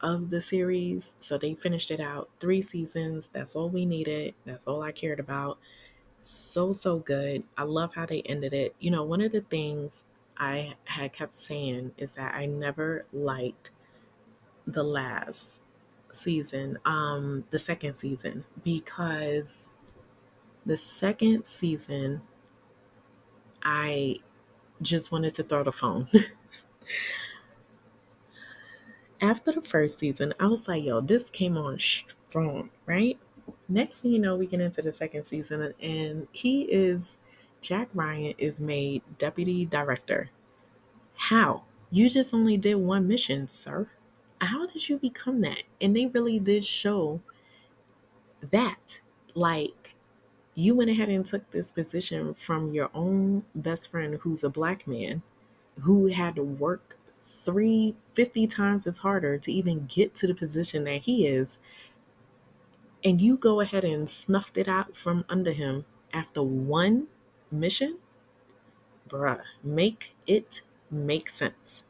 of 0.00 0.30
the 0.30 0.40
series. 0.40 1.14
So 1.18 1.38
they 1.38 1.54
finished 1.54 1.90
it 1.90 2.00
out. 2.00 2.30
Three 2.40 2.62
seasons. 2.62 3.28
That's 3.28 3.56
all 3.56 3.70
we 3.70 3.86
needed. 3.86 4.34
That's 4.46 4.66
all 4.66 4.82
I 4.82 4.92
cared 4.92 5.20
about. 5.20 5.58
So, 6.18 6.72
so 6.72 6.98
good. 6.98 7.44
I 7.58 7.64
love 7.64 7.94
how 7.94 8.06
they 8.06 8.22
ended 8.22 8.52
it. 8.54 8.74
You 8.80 8.90
know, 8.92 9.04
one 9.04 9.22
of 9.22 9.32
the 9.32 9.42
things 9.42 10.04
I 10.38 10.76
had 10.86 11.12
kept 11.12 11.34
saying 11.34 11.92
is 11.98 12.16
that 12.16 12.34
I 12.34 12.46
never 12.46 13.06
liked 13.12 13.70
the 14.66 14.84
last 14.84 15.61
season, 16.14 16.78
um, 16.84 17.44
the 17.50 17.58
second 17.58 17.94
season, 17.94 18.44
because 18.64 19.68
the 20.64 20.76
second 20.76 21.44
season, 21.44 22.22
I 23.62 24.16
just 24.80 25.12
wanted 25.12 25.34
to 25.34 25.42
throw 25.42 25.64
the 25.64 25.72
phone. 25.72 26.08
After 29.20 29.52
the 29.52 29.60
first 29.60 29.98
season, 30.00 30.34
I 30.40 30.46
was 30.46 30.66
like, 30.66 30.84
yo, 30.84 31.00
this 31.00 31.30
came 31.30 31.56
on 31.56 31.78
strong, 31.78 32.70
right? 32.86 33.18
Next 33.68 34.00
thing 34.00 34.12
you 34.12 34.18
know, 34.18 34.36
we 34.36 34.46
get 34.46 34.60
into 34.60 34.82
the 34.82 34.92
second 34.92 35.24
season, 35.24 35.74
and 35.80 36.26
he 36.32 36.62
is, 36.62 37.18
Jack 37.60 37.88
Ryan 37.94 38.34
is 38.38 38.60
made 38.60 39.02
deputy 39.18 39.64
director. 39.64 40.30
How? 41.14 41.62
You 41.90 42.08
just 42.08 42.34
only 42.34 42.56
did 42.56 42.76
one 42.76 43.06
mission, 43.06 43.46
sir. 43.46 43.88
How 44.42 44.66
did 44.66 44.88
you 44.90 44.98
become 44.98 45.40
that? 45.40 45.62
And 45.80 45.96
they 45.96 46.06
really 46.06 46.38
did 46.38 46.64
show 46.64 47.22
that. 48.50 49.00
Like, 49.34 49.94
you 50.54 50.74
went 50.76 50.90
ahead 50.90 51.08
and 51.08 51.26
took 51.26 51.50
this 51.50 51.72
position 51.72 52.34
from 52.34 52.74
your 52.74 52.90
own 52.94 53.44
best 53.54 53.90
friend 53.90 54.16
who's 54.22 54.44
a 54.44 54.50
black 54.50 54.86
man 54.86 55.22
who 55.82 56.08
had 56.08 56.36
to 56.36 56.42
work 56.44 56.98
three 57.06 57.96
fifty 58.14 58.46
times 58.46 58.86
as 58.86 58.98
harder 58.98 59.38
to 59.38 59.52
even 59.52 59.86
get 59.86 60.14
to 60.16 60.26
the 60.26 60.34
position 60.34 60.84
that 60.84 61.02
he 61.02 61.26
is 61.26 61.58
and 63.04 63.20
you 63.20 63.36
go 63.36 63.60
ahead 63.60 63.84
and 63.84 64.08
snuffed 64.10 64.56
it 64.56 64.68
out 64.68 64.96
from 64.96 65.24
under 65.28 65.52
him 65.52 65.84
after 66.12 66.42
one 66.42 67.06
mission 67.50 67.98
bruh 69.08 69.42
make 69.62 70.14
it 70.26 70.62
make 70.90 71.28
sense 71.28 71.84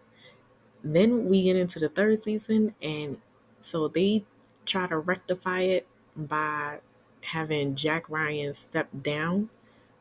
then 0.82 1.26
we 1.26 1.42
get 1.42 1.56
into 1.56 1.78
the 1.78 1.88
third 1.88 2.18
season 2.18 2.74
and 2.82 3.20
so 3.60 3.88
they 3.88 4.24
try 4.66 4.86
to 4.86 4.98
rectify 4.98 5.60
it 5.60 5.86
by 6.16 6.80
having 7.22 7.74
jack 7.74 8.08
ryan 8.08 8.52
step 8.52 8.88
down 9.02 9.48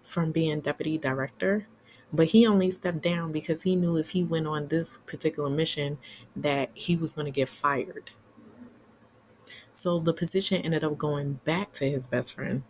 from 0.02 0.32
being 0.32 0.60
deputy 0.60 0.98
director 0.98 1.68
but 2.14 2.28
he 2.28 2.46
only 2.46 2.70
stepped 2.70 3.02
down 3.02 3.32
because 3.32 3.64
he 3.64 3.76
knew 3.76 3.96
if 3.98 4.12
he 4.12 4.24
went 4.24 4.48
on 4.48 4.68
this 4.68 4.98
particular 5.06 5.50
mission 5.50 5.98
that 6.36 6.70
he 6.74 6.96
was 6.96 7.14
going 7.14 7.26
to 7.26 7.32
get 7.32 7.48
fired. 7.48 8.12
So 9.74 10.00
the 10.00 10.14
position 10.14 10.62
ended 10.62 10.84
up 10.84 10.98
going 10.98 11.36
back 11.44 11.74
to 11.74 11.90
his 11.90 12.08
best 12.08 12.34
friend. 12.34 12.64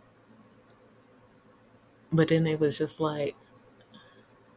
But 2.12 2.28
then 2.28 2.46
it 2.46 2.60
was 2.60 2.78
just 2.78 3.00
like, 3.00 3.34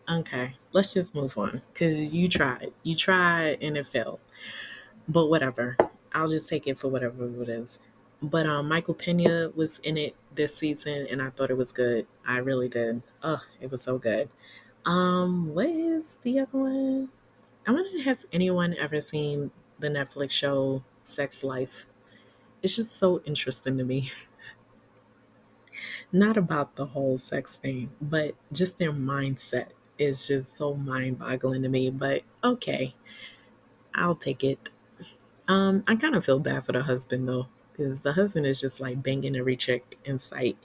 okay, 0.09 0.55
let's 0.71 0.93
just 0.93 1.15
move 1.15 1.37
on 1.37 1.61
because 1.73 2.13
you 2.13 2.27
tried. 2.27 2.73
You 2.83 2.95
tried 2.95 3.57
and 3.61 3.77
it 3.77 3.87
failed. 3.87 4.19
But 5.07 5.27
whatever. 5.27 5.77
I'll 6.13 6.29
just 6.29 6.49
take 6.49 6.67
it 6.67 6.79
for 6.79 6.87
whatever 6.87 7.25
it 7.43 7.49
is. 7.49 7.79
But 8.21 8.45
um, 8.45 8.69
Michael 8.69 8.93
Pena 8.93 9.51
was 9.55 9.79
in 9.79 9.97
it 9.97 10.15
this 10.33 10.55
season 10.55 11.07
and 11.09 11.21
I 11.21 11.29
thought 11.29 11.51
it 11.51 11.57
was 11.57 11.71
good. 11.71 12.07
I 12.25 12.37
really 12.37 12.69
did. 12.69 13.03
Oh, 13.21 13.41
it 13.59 13.69
was 13.69 13.81
so 13.81 13.97
good. 13.97 14.29
Um, 14.85 15.53
what 15.53 15.67
is 15.67 16.17
the 16.21 16.39
other 16.39 16.57
one? 16.57 17.09
I 17.67 17.71
wonder 17.71 18.01
has 18.03 18.25
anyone 18.31 18.75
ever 18.79 19.01
seen 19.01 19.51
the 19.79 19.89
Netflix 19.89 20.31
show 20.31 20.83
Sex 21.01 21.43
Life? 21.43 21.87
It's 22.63 22.75
just 22.75 22.95
so 22.97 23.21
interesting 23.25 23.77
to 23.77 23.83
me. 23.83 24.11
Not 26.11 26.37
about 26.37 26.75
the 26.75 26.87
whole 26.87 27.17
sex 27.17 27.57
thing, 27.57 27.91
but 28.01 28.35
just 28.51 28.79
their 28.79 28.93
mindset 28.93 29.69
is 29.97 30.27
just 30.27 30.55
so 30.57 30.75
mind 30.75 31.19
boggling 31.19 31.63
to 31.63 31.69
me. 31.69 31.89
But 31.89 32.23
okay, 32.43 32.95
I'll 33.93 34.15
take 34.15 34.43
it. 34.43 34.69
Um, 35.47 35.83
I 35.87 35.95
kind 35.95 36.15
of 36.15 36.25
feel 36.25 36.39
bad 36.39 36.65
for 36.65 36.71
the 36.71 36.83
husband 36.83 37.27
though, 37.27 37.47
because 37.71 38.01
the 38.01 38.13
husband 38.13 38.45
is 38.47 38.61
just 38.61 38.79
like 38.79 39.03
banging 39.03 39.35
every 39.35 39.55
chick 39.55 39.97
in 40.05 40.17
sight. 40.17 40.57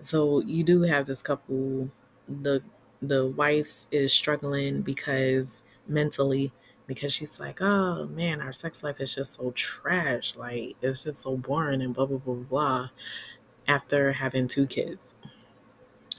So 0.00 0.40
you 0.42 0.64
do 0.64 0.82
have 0.82 1.06
this 1.06 1.22
couple, 1.22 1.90
the 2.28 2.62
the 3.02 3.26
wife 3.26 3.86
is 3.90 4.12
struggling 4.12 4.82
because 4.82 5.62
mentally 5.88 6.52
because 6.86 7.12
she's 7.12 7.40
like, 7.40 7.60
oh 7.62 8.06
man, 8.08 8.40
our 8.40 8.52
sex 8.52 8.84
life 8.84 9.00
is 9.00 9.14
just 9.14 9.34
so 9.34 9.52
trash. 9.52 10.36
Like 10.36 10.76
it's 10.82 11.04
just 11.04 11.22
so 11.22 11.36
boring 11.36 11.82
and 11.82 11.94
blah 11.94 12.06
blah 12.06 12.18
blah 12.18 12.34
blah. 12.34 12.90
After 13.68 14.12
having 14.12 14.48
two 14.48 14.66
kids, 14.66 15.14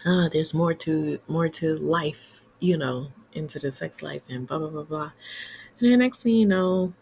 uh, 0.05 0.29
there's 0.29 0.53
more 0.53 0.73
to 0.73 1.19
more 1.27 1.49
to 1.49 1.75
life, 1.77 2.45
you 2.59 2.77
know, 2.77 3.11
into 3.33 3.59
the 3.59 3.71
sex 3.71 4.01
life 4.03 4.23
and 4.29 4.47
blah 4.47 4.59
blah 4.59 4.69
blah 4.69 4.83
blah. 4.83 5.11
And 5.79 5.91
then 5.91 5.99
next 5.99 6.23
thing 6.23 6.35
you 6.35 6.45
know, 6.47 6.93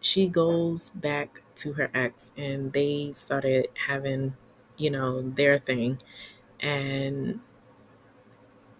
she 0.00 0.28
goes 0.28 0.90
back 0.90 1.42
to 1.56 1.74
her 1.74 1.90
ex, 1.94 2.32
and 2.36 2.72
they 2.72 3.12
started 3.14 3.68
having, 3.88 4.36
you 4.76 4.90
know, 4.90 5.22
their 5.22 5.58
thing, 5.58 6.00
and 6.60 7.40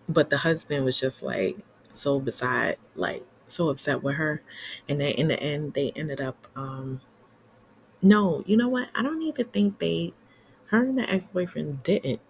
but 0.08 0.30
the 0.30 0.38
husband 0.38 0.84
was 0.84 1.00
just 1.00 1.22
like 1.22 1.56
so 1.90 2.20
beside 2.20 2.76
like 2.94 3.24
so 3.46 3.68
upset 3.68 4.02
with 4.02 4.16
her. 4.16 4.42
And 4.88 5.00
then 5.00 5.10
in 5.12 5.28
the 5.28 5.40
end 5.40 5.74
they 5.74 5.92
ended 5.96 6.20
up 6.20 6.46
um 6.56 7.00
no 8.02 8.42
you 8.46 8.56
know 8.56 8.68
what? 8.68 8.88
I 8.94 9.02
don't 9.02 9.22
even 9.22 9.46
think 9.46 9.78
they 9.78 10.12
her 10.68 10.84
and 10.84 10.98
the 10.98 11.08
ex-boyfriend 11.10 11.82
didn't 11.82 12.20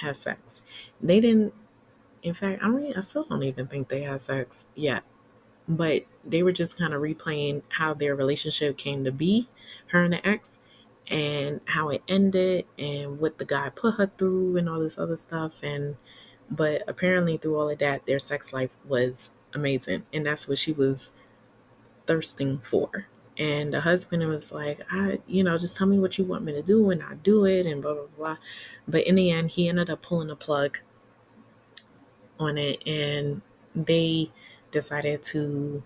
have 0.00 0.16
sex 0.16 0.62
they 1.00 1.20
didn't 1.20 1.52
in 2.22 2.34
fact 2.34 2.62
i 2.62 2.68
mean 2.68 2.92
i 2.96 3.00
still 3.00 3.24
don't 3.24 3.42
even 3.42 3.66
think 3.66 3.88
they 3.88 4.02
had 4.02 4.20
sex 4.20 4.64
yet 4.74 5.02
but 5.68 6.04
they 6.24 6.42
were 6.42 6.52
just 6.52 6.76
kind 6.78 6.92
of 6.92 7.00
replaying 7.00 7.62
how 7.70 7.94
their 7.94 8.14
relationship 8.14 8.76
came 8.76 9.04
to 9.04 9.12
be 9.12 9.48
her 9.88 10.04
and 10.04 10.12
the 10.12 10.26
ex 10.26 10.58
and 11.08 11.60
how 11.66 11.88
it 11.88 12.02
ended 12.08 12.66
and 12.78 13.18
what 13.18 13.38
the 13.38 13.44
guy 13.44 13.68
put 13.68 13.94
her 13.94 14.10
through 14.18 14.56
and 14.56 14.68
all 14.68 14.80
this 14.80 14.98
other 14.98 15.16
stuff 15.16 15.62
and 15.62 15.96
but 16.50 16.82
apparently, 16.88 17.36
through 17.36 17.56
all 17.56 17.70
of 17.70 17.78
that, 17.78 18.06
their 18.06 18.18
sex 18.18 18.52
life 18.52 18.76
was 18.84 19.30
amazing. 19.54 20.04
And 20.12 20.26
that's 20.26 20.48
what 20.48 20.58
she 20.58 20.72
was 20.72 21.12
thirsting 22.06 22.60
for. 22.64 23.06
And 23.40 23.72
the 23.74 23.82
husband 23.82 24.28
was 24.28 24.52
like, 24.52 24.82
I, 24.92 25.20
you 25.28 25.44
know, 25.44 25.58
just 25.58 25.76
tell 25.78 25.88
me 25.88 25.98
what 25.98 26.18
you 26.18 26.24
want 26.26 26.44
me 26.44 26.52
to 26.54 26.62
do 26.62 26.90
and 26.90 27.02
I 27.02 27.14
do 27.16 27.46
it 27.46 27.66
and 27.66 27.82
blah, 27.82 27.94
blah, 27.94 28.06
blah. 28.18 28.38
But 28.88 29.06
in 29.06 29.16
the 29.16 29.30
end, 29.32 29.52
he 29.52 29.68
ended 29.68 29.90
up 29.90 30.02
pulling 30.02 30.30
a 30.30 30.36
plug 30.36 30.80
on 32.38 32.58
it 32.58 32.82
and 32.86 33.42
they 33.74 34.30
decided 34.70 35.22
to 35.22 35.82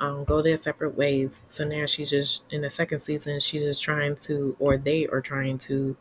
um, 0.00 0.24
go 0.24 0.42
their 0.42 0.56
separate 0.56 0.96
ways. 0.96 1.44
So 1.48 1.64
now 1.64 1.86
she's 1.86 2.10
just 2.10 2.44
in 2.50 2.62
the 2.62 2.70
second 2.70 3.00
season, 3.00 3.40
she's 3.40 3.64
just 3.64 3.82
trying 3.82 4.16
to, 4.16 4.56
or 4.58 4.76
they 4.76 5.06
are 5.08 5.20
trying 5.20 5.58
to 5.58 5.96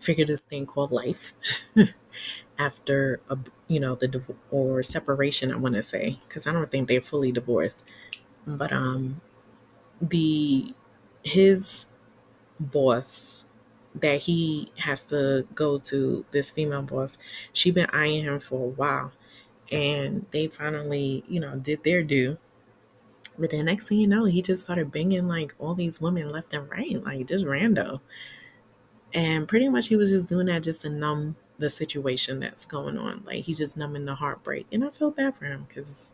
figure 0.00 0.26
this 0.26 0.42
thing 0.42 0.66
called 0.66 0.92
life 0.92 1.34
after 2.58 3.20
a 3.30 3.38
you 3.68 3.80
know 3.80 3.94
the 3.96 4.08
divorce 4.08 4.36
or 4.50 4.82
separation 4.82 5.52
i 5.52 5.56
want 5.56 5.74
to 5.74 5.82
say 5.82 6.18
because 6.28 6.46
i 6.46 6.52
don't 6.52 6.70
think 6.70 6.88
they're 6.88 7.00
fully 7.00 7.32
divorced 7.32 7.82
but 8.46 8.72
um 8.72 9.20
the 10.10 10.74
his 11.22 11.86
boss 12.60 13.46
that 13.94 14.22
he 14.22 14.72
has 14.78 15.06
to 15.06 15.46
go 15.54 15.78
to 15.78 16.24
this 16.32 16.50
female 16.50 16.82
boss 16.82 17.18
she 17.52 17.70
been 17.70 17.90
eyeing 17.90 18.24
him 18.24 18.38
for 18.40 18.66
a 18.66 18.68
while 18.70 19.12
and 19.72 20.26
they 20.32 20.46
finally 20.48 21.24
you 21.28 21.40
know 21.40 21.56
did 21.56 21.82
their 21.84 22.02
due 22.02 22.38
but 23.38 23.50
the 23.50 23.62
next 23.62 23.88
thing 23.88 23.98
you 23.98 24.06
know 24.06 24.24
he 24.24 24.42
just 24.42 24.64
started 24.64 24.90
banging 24.92 25.26
like 25.28 25.54
all 25.58 25.74
these 25.74 26.00
women 26.00 26.28
left 26.30 26.52
and 26.52 26.70
right 26.70 27.02
like 27.04 27.26
just 27.26 27.44
rando 27.44 28.00
and 29.12 29.46
pretty 29.48 29.68
much 29.68 29.88
he 29.88 29.96
was 29.96 30.10
just 30.10 30.28
doing 30.28 30.46
that 30.46 30.62
just 30.62 30.82
to 30.82 30.90
numb 30.90 31.36
the 31.58 31.70
situation 31.70 32.40
that's 32.40 32.64
going 32.64 32.98
on. 32.98 33.22
Like 33.24 33.44
he's 33.44 33.58
just 33.58 33.76
numbing 33.76 34.04
the 34.06 34.16
heartbreak. 34.16 34.66
And 34.72 34.84
I 34.84 34.90
feel 34.90 35.10
bad 35.10 35.36
for 35.36 35.46
him 35.46 35.64
because, 35.68 36.12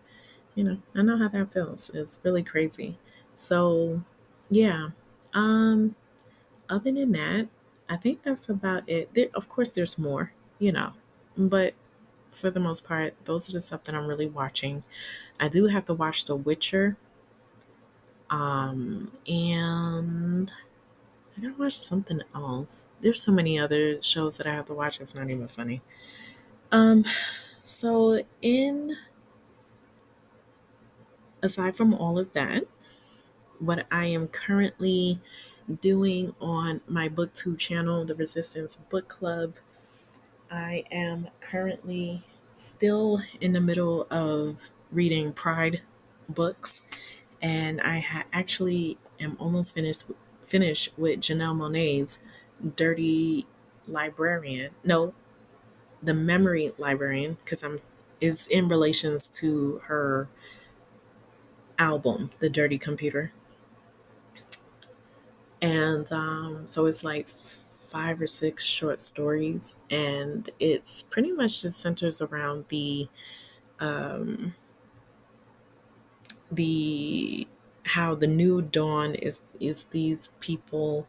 you 0.55 0.65
know, 0.65 0.79
I 0.95 1.03
know 1.03 1.19
how 1.19 1.29
that 1.29 1.53
feels. 1.53 1.91
It's 1.95 2.21
really 2.25 2.43
crazy. 2.43 2.99
So 3.47 4.03
yeah. 4.51 4.91
Um 5.35 5.95
other 6.71 6.93
than 6.93 7.13
that, 7.13 7.49
I 7.89 7.97
think 7.97 8.23
that's 8.25 8.49
about 8.49 8.89
it. 8.89 9.15
There, 9.15 9.29
of 9.35 9.49
course 9.49 9.73
there's 9.73 9.99
more, 9.99 10.33
you 10.59 10.73
know. 10.73 10.93
But 11.37 11.75
for 12.31 12.51
the 12.51 12.61
most 12.61 12.85
part, 12.85 13.15
those 13.27 13.49
are 13.49 13.53
the 13.53 13.61
stuff 13.63 13.85
that 13.85 13.95
I'm 13.97 14.07
really 14.07 14.29
watching. 14.29 14.85
I 15.41 15.49
do 15.49 15.67
have 15.67 15.87
to 15.87 15.95
watch 15.95 16.25
The 16.27 16.37
Witcher. 16.37 16.97
Um 18.29 19.11
and 19.27 20.51
I 21.37 21.43
gotta 21.43 21.55
watch 21.59 21.77
something 21.79 22.23
else. 22.35 22.89
There's 23.01 23.23
so 23.23 23.33
many 23.33 23.59
other 23.59 24.03
shows 24.03 24.39
that 24.39 24.47
I 24.47 24.55
have 24.55 24.67
to 24.67 24.75
watch. 24.75 25.01
It's 25.01 25.15
not 25.15 25.31
even 25.31 25.49
funny. 25.49 25.83
Um, 26.73 27.05
so 27.65 28.25
in 28.43 28.97
aside 31.43 31.77
from 31.77 31.95
all 31.95 32.19
of 32.19 32.33
that, 32.33 32.65
what 33.61 33.87
I 33.91 34.07
am 34.07 34.29
currently 34.29 35.21
doing 35.81 36.35
on 36.41 36.81
my 36.89 37.09
booktube 37.09 37.59
channel, 37.59 38.05
the 38.05 38.15
Resistance 38.15 38.77
Book 38.89 39.09
Club, 39.09 39.55
I 40.51 40.85
am 40.91 41.29
currently 41.41 42.25
still 42.55 43.21
in 43.41 43.53
the 43.53 43.61
middle 43.61 44.07
of 44.11 44.71
reading 44.91 45.33
Pride 45.33 45.83
books, 46.29 46.83
and 47.41 47.81
I 47.81 48.01
ha- 48.01 48.25
actually 48.33 48.99
am 49.21 49.37
almost 49.39 49.75
finished 49.75 50.07
finish 50.43 50.91
with 50.97 51.21
Janelle 51.21 51.57
Monáe's 51.57 52.19
Dirty 52.77 53.47
Librarian. 53.87 54.73
No, 54.83 55.15
the 56.03 56.15
Memory 56.15 56.73
Librarian, 56.79 57.39
because 57.45 57.63
I'm 57.63 57.81
is 58.21 58.47
in 58.49 58.69
relations 58.69 59.27
to 59.27 59.81
her 59.85 60.29
album, 61.79 62.31
The 62.41 62.51
Dirty 62.51 62.79
Computer. 62.79 63.33
And 65.63 66.11
um, 66.13 66.67
so 66.67 66.87
it's 66.87 67.05
like 67.05 67.29
five 67.89 68.21
or 68.21 68.27
six 68.27 68.65
short 68.65 69.01
stories, 69.01 69.77
and 69.91 70.49
it's 70.59 71.03
pretty 71.03 71.33
much 71.33 71.63
just 71.63 71.81
centers 71.81 72.23
around 72.23 72.67
the 72.69 73.09
um, 73.81 74.55
the 76.51 77.47
how 77.85 78.15
the 78.15 78.27
new 78.27 78.61
dawn 78.63 79.15
is 79.15 79.41
is 79.59 79.87
these 79.87 80.29
people. 80.41 81.07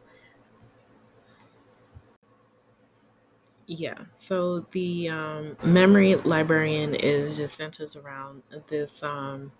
Yeah 3.66 3.98
so 4.10 4.60
the 4.72 5.08
um, 5.08 5.56
memory 5.64 6.16
librarian 6.16 6.94
is 6.94 7.36
just 7.36 7.54
centers 7.56 7.96
around 7.96 8.42
this 8.68 9.02
um, 9.02 9.52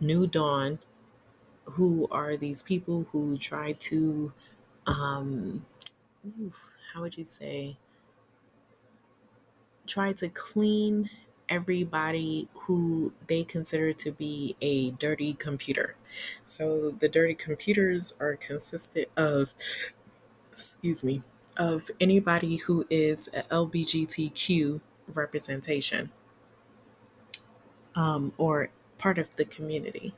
new 0.00 0.26
dawn 0.26 0.78
who 1.66 2.08
are 2.10 2.36
these 2.36 2.62
people 2.62 3.06
who 3.12 3.36
try 3.38 3.72
to 3.72 4.32
um, 4.86 5.64
how 6.94 7.02
would 7.02 7.18
you 7.18 7.24
say 7.24 7.76
try 9.86 10.12
to 10.12 10.28
clean 10.28 11.10
everybody 11.48 12.48
who 12.54 13.12
they 13.26 13.44
consider 13.44 13.92
to 13.92 14.10
be 14.10 14.56
a 14.60 14.90
dirty 14.92 15.32
computer. 15.34 15.96
So 16.44 16.90
the 16.90 17.08
dirty 17.08 17.34
computers 17.34 18.14
are 18.20 18.36
consistent 18.36 19.08
of, 19.16 19.54
excuse 20.50 21.04
me, 21.04 21.22
of 21.56 21.90
anybody 22.00 22.56
who 22.56 22.86
is 22.90 23.28
a 23.32 23.42
LBGTQ 23.44 24.80
representation 25.12 26.10
um, 27.94 28.32
or 28.36 28.70
part 28.98 29.18
of 29.18 29.34
the 29.36 29.44
community. 29.44 30.14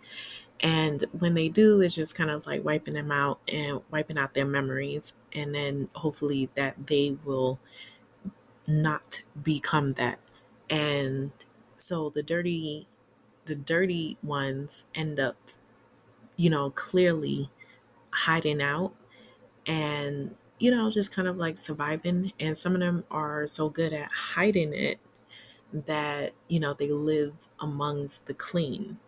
And 0.60 1.04
when 1.12 1.34
they 1.34 1.48
do, 1.48 1.80
it's 1.80 1.94
just 1.94 2.14
kind 2.16 2.30
of 2.30 2.46
like 2.46 2.64
wiping 2.64 2.94
them 2.94 3.12
out 3.12 3.40
and 3.48 3.80
wiping 3.90 4.18
out 4.18 4.34
their 4.34 4.46
memories. 4.46 5.12
And 5.32 5.54
then 5.54 5.88
hopefully 5.94 6.50
that 6.54 6.88
they 6.88 7.16
will 7.24 7.60
not 8.66 9.22
become 9.40 9.92
that. 9.92 10.18
And 10.68 11.32
so 11.76 12.10
the 12.10 12.22
dirty 12.22 12.86
the 13.46 13.54
dirty 13.56 14.18
ones 14.22 14.84
end 14.94 15.18
up 15.20 15.36
you 16.36 16.50
know 16.50 16.70
clearly 16.70 17.50
hiding 18.12 18.62
out 18.62 18.94
and 19.66 20.36
you 20.58 20.70
know 20.70 20.90
just 20.90 21.14
kind 21.14 21.28
of 21.28 21.36
like 21.36 21.58
surviving. 21.58 22.32
And 22.40 22.56
some 22.58 22.74
of 22.74 22.80
them 22.80 23.04
are 23.10 23.46
so 23.46 23.70
good 23.70 23.92
at 23.92 24.10
hiding 24.12 24.74
it 24.74 25.00
that 25.72 26.34
you 26.48 26.60
know 26.60 26.74
they 26.74 26.90
live 26.90 27.48
amongst 27.60 28.26
the 28.26 28.34
clean 28.34 28.98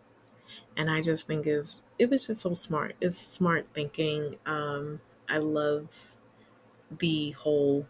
and 0.77 0.89
i 0.89 1.01
just 1.01 1.27
think 1.27 1.45
is 1.47 1.81
it 1.99 2.09
was 2.09 2.27
just 2.27 2.41
so 2.41 2.53
smart 2.53 2.95
it's 3.01 3.17
smart 3.17 3.67
thinking 3.73 4.35
um 4.45 4.99
i 5.29 5.37
love 5.37 6.17
the 6.99 7.31
whole 7.31 7.87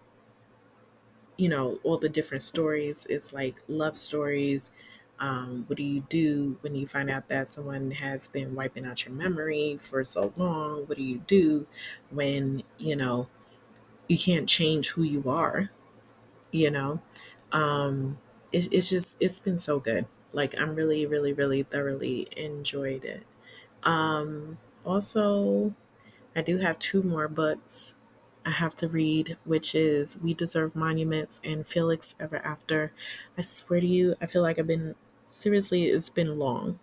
you 1.37 1.49
know, 1.49 1.79
all 1.83 1.97
the 1.97 2.09
different 2.09 2.43
stories. 2.43 3.05
It's 3.09 3.33
like 3.33 3.61
love 3.67 3.97
stories. 3.97 4.71
Um, 5.19 5.65
what 5.67 5.77
do 5.77 5.83
you 5.83 6.01
do 6.09 6.57
when 6.61 6.75
you 6.75 6.87
find 6.87 7.09
out 7.09 7.27
that 7.29 7.47
someone 7.47 7.91
has 7.91 8.27
been 8.27 8.55
wiping 8.55 8.85
out 8.85 9.05
your 9.05 9.13
memory 9.13 9.77
for 9.79 10.03
so 10.03 10.33
long? 10.35 10.85
What 10.87 10.97
do 10.97 11.03
you 11.03 11.19
do 11.19 11.67
when, 12.09 12.63
you 12.77 12.95
know, 12.95 13.27
you 14.07 14.17
can't 14.17 14.49
change 14.49 14.91
who 14.91 15.03
you 15.03 15.29
are? 15.29 15.71
You 16.51 16.71
know, 16.71 17.01
um, 17.51 18.19
it's, 18.51 18.67
it's 18.67 18.89
just, 18.89 19.17
it's 19.19 19.39
been 19.39 19.57
so 19.59 19.79
good. 19.79 20.07
Like, 20.33 20.59
I'm 20.59 20.75
really, 20.75 21.05
really, 21.05 21.33
really 21.33 21.63
thoroughly 21.63 22.27
enjoyed 22.35 23.03
it. 23.05 23.23
Um, 23.83 24.57
also, 24.85 25.75
I 26.35 26.41
do 26.41 26.57
have 26.57 26.79
two 26.79 27.03
more 27.03 27.27
books 27.27 27.95
I 28.45 28.51
have 28.51 28.75
to 28.77 28.87
read, 28.87 29.37
which 29.45 29.75
is 29.75 30.17
We 30.17 30.33
Deserve 30.33 30.75
Monuments 30.75 31.41
and 31.43 31.67
Felix 31.67 32.15
Ever 32.19 32.37
After. 32.37 32.91
I 33.37 33.41
swear 33.41 33.81
to 33.81 33.87
you, 33.87 34.15
I 34.21 34.25
feel 34.25 34.41
like 34.41 34.57
I've 34.57 34.67
been, 34.67 34.95
seriously, 35.29 35.85
it's 35.85 36.09
been 36.09 36.39
long. 36.39 36.79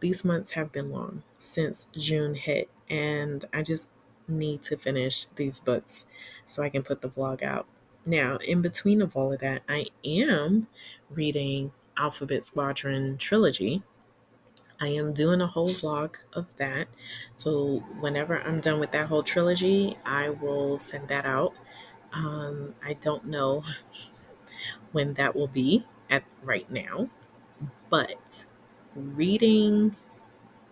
These 0.00 0.24
months 0.24 0.52
have 0.52 0.72
been 0.72 0.90
long 0.90 1.22
since 1.38 1.86
June 1.96 2.34
hit, 2.34 2.68
and 2.90 3.44
I 3.52 3.62
just 3.62 3.88
need 4.28 4.62
to 4.62 4.76
finish 4.76 5.26
these 5.36 5.60
books 5.60 6.04
so 6.46 6.62
I 6.62 6.70
can 6.70 6.82
put 6.82 7.00
the 7.02 7.08
vlog 7.08 7.42
out. 7.42 7.66
Now, 8.04 8.36
in 8.38 8.62
between 8.62 9.00
of 9.02 9.16
all 9.16 9.32
of 9.32 9.40
that, 9.40 9.62
I 9.68 9.86
am 10.04 10.68
reading 11.10 11.72
Alphabet 11.96 12.44
Squadron 12.44 13.16
Trilogy 13.18 13.82
I 14.80 14.88
am 14.88 15.12
doing 15.14 15.40
a 15.40 15.46
whole 15.46 15.68
vlog 15.68 16.16
of 16.34 16.54
that. 16.56 16.88
So 17.34 17.78
whenever 17.98 18.40
I'm 18.42 18.60
done 18.60 18.78
with 18.78 18.90
that 18.92 19.06
whole 19.08 19.22
trilogy, 19.22 19.96
I 20.04 20.28
will 20.28 20.76
send 20.78 21.08
that 21.08 21.24
out. 21.24 21.54
Um, 22.12 22.74
I 22.84 22.92
don't 22.94 23.26
know 23.26 23.64
when 24.92 25.14
that 25.14 25.34
will 25.34 25.48
be 25.48 25.86
at 26.10 26.24
right 26.42 26.70
now, 26.70 27.08
but 27.88 28.44
reading 28.94 29.96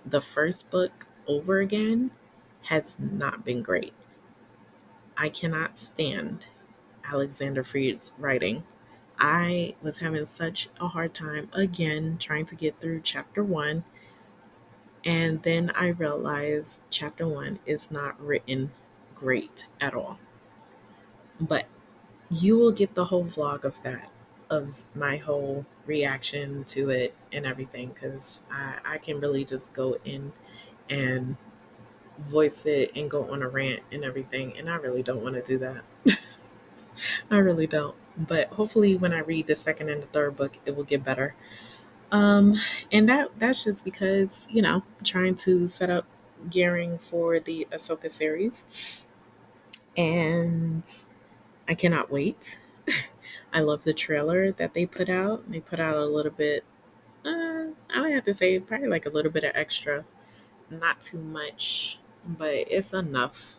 the 0.05 0.21
first 0.21 0.71
book 0.71 1.07
over 1.27 1.59
again 1.61 2.11
has 2.65 2.99
not 3.01 3.45
been 3.45 3.63
great. 3.63 3.95
I 5.17 5.29
cannot 5.31 5.79
stand 5.79 6.47
Alexander 7.11 7.65
Freed's 7.65 8.13
writing. 8.19 8.65
I 9.19 9.75
was 9.83 9.99
having 9.99 10.25
such 10.25 10.69
a 10.81 10.89
hard 10.89 11.15
time 11.15 11.49
again 11.53 12.17
trying 12.19 12.47
to 12.47 12.55
get 12.55 12.81
through 12.81 13.01
chapter 13.03 13.45
one 13.45 13.85
and 15.05 15.43
then 15.43 15.71
I 15.75 15.89
realized 15.89 16.81
chapter 16.91 17.29
one 17.29 17.59
is 17.67 17.91
not 17.91 18.21
written 18.21 18.71
great 19.15 19.67
at 19.81 19.95
all. 19.95 20.19
But 21.39 21.67
you 22.31 22.57
will 22.57 22.73
get 22.73 22.95
the 22.95 23.07
whole 23.07 23.25
vlog 23.25 23.65
of 23.65 23.83
that, 23.83 24.11
of 24.49 24.85
my 24.95 25.17
whole 25.17 25.67
reaction 25.85 26.65
to 26.65 26.89
it 26.89 27.15
and 27.33 27.45
everything, 27.45 27.91
because 27.93 28.41
I, 28.51 28.77
I 28.85 28.99
can 28.99 29.21
really 29.21 29.45
just 29.45 29.73
go 29.75 29.99
in 30.05 30.33
and 30.89 31.37
voice 32.19 32.65
it 32.65 32.93
and 32.97 33.11
go 33.11 33.31
on 33.31 33.43
a 33.43 33.49
rant 33.49 33.83
and 33.93 34.05
everything. 34.05 34.57
And 34.57 34.71
I 34.71 34.77
really 34.77 35.03
don't 35.03 35.23
want 35.23 35.35
to 35.35 35.43
do 35.43 35.59
that. 35.59 35.85
I 37.31 37.37
really 37.37 37.67
don't. 37.67 37.97
But 38.17 38.49
hopefully, 38.51 38.97
when 38.97 39.13
I 39.13 39.21
read 39.21 39.47
the 39.49 39.57
second 39.57 39.89
and 39.89 40.03
the 40.03 40.07
third 40.07 40.37
book, 40.37 40.59
it 40.67 40.77
will 40.77 40.85
get 40.85 41.05
better. 41.05 41.35
Um, 42.13 42.55
and 42.93 43.09
that 43.09 43.31
that's 43.39 43.65
just 43.65 43.85
because 43.85 44.47
you 44.51 44.63
know 44.63 44.85
trying 45.05 45.37
to 45.37 45.69
set 45.69 45.91
up 45.91 46.07
gearing 46.51 46.99
for 46.99 47.41
the 47.41 47.67
Ahsoka 47.73 48.13
series, 48.13 48.65
and 49.97 50.83
I 51.69 51.75
cannot 51.75 52.11
wait. 52.11 52.61
I 53.53 53.61
love 53.61 53.85
the 53.85 53.95
trailer 53.95 54.53
that 54.53 54.75
they 54.75 54.87
put 54.87 55.09
out. 55.09 55.51
They 55.51 55.61
put 55.61 55.81
out 55.81 55.97
a 55.97 56.07
little 56.07 56.33
bit. 56.33 56.65
Uh, 57.25 57.69
I 57.95 58.01
would 58.03 58.13
have 58.13 58.25
to 58.25 58.35
say 58.35 58.59
probably 58.61 58.89
like 58.89 59.07
a 59.07 59.11
little 59.11 59.33
bit 59.33 59.45
of 59.45 59.53
extra, 59.55 60.05
not 60.71 61.01
too 61.01 61.19
much, 61.19 62.01
but 62.27 62.55
it's 62.55 62.93
enough 62.95 63.57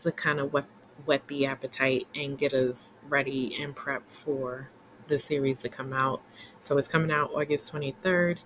to 0.00 0.12
kind 0.12 0.40
of 0.40 0.52
whet, 0.52 0.66
whet 1.04 1.28
the 1.28 1.46
appetite 1.46 2.06
and 2.14 2.38
get 2.38 2.54
us 2.54 2.92
ready 3.08 3.56
and 3.60 3.74
prep 3.74 4.08
for 4.08 4.70
the 5.08 5.18
series 5.18 5.60
to 5.60 5.68
come 5.68 5.92
out. 5.92 6.22
So 6.58 6.78
it's 6.78 6.88
coming 6.88 7.10
out 7.10 7.30
August 7.34 7.72
23rd, 7.72 8.38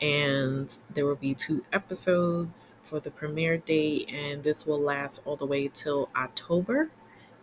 and 0.00 0.76
there 0.92 1.04
will 1.04 1.16
be 1.16 1.34
two 1.34 1.64
episodes 1.72 2.74
for 2.82 3.00
the 3.00 3.10
premiere 3.10 3.58
date, 3.58 4.08
and 4.12 4.42
this 4.42 4.66
will 4.66 4.80
last 4.80 5.22
all 5.24 5.36
the 5.36 5.46
way 5.46 5.68
till 5.68 6.08
October, 6.16 6.90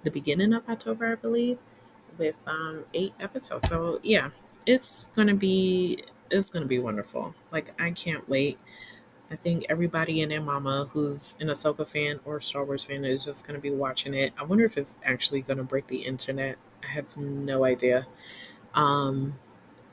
the 0.04 0.12
beginning 0.12 0.54
of 0.54 0.68
October, 0.70 1.12
I 1.12 1.16
believe, 1.16 1.58
with 2.18 2.36
um, 2.48 2.86
eight 2.94 3.14
episodes. 3.20 3.70
So 3.70 4.00
yeah, 4.04 4.30
it's 4.66 5.08
gonna 5.16 5.36
be 5.36 6.04
it's 6.30 6.50
gonna 6.50 6.66
be 6.66 6.80
wonderful. 6.80 7.36
Like 7.52 7.80
I 7.80 7.92
can't 7.92 8.28
wait. 8.28 8.60
I 9.34 9.36
think 9.36 9.66
everybody 9.68 10.22
and 10.22 10.32
their 10.32 10.42
mama 10.42 10.90
who's 10.94 11.34
an 11.40 11.48
Ahsoka 11.48 11.88
fan 11.88 12.20
or 12.24 12.40
Star 12.40 12.64
Wars 12.64 12.84
fan 12.84 13.04
is 13.04 13.26
just 13.26 13.48
gonna 13.48 13.60
be 13.60 13.72
watching 13.72 14.14
it. 14.14 14.32
I 14.38 14.44
wonder 14.44 14.64
if 14.64 14.78
it's 14.78 15.00
actually 15.04 15.42
gonna 15.42 15.64
break 15.64 15.88
the 15.88 16.04
internet. 16.06 16.58
I 16.84 16.92
have 16.94 17.18
no 17.18 17.66
idea. 17.66 18.06
Um, 18.76 19.40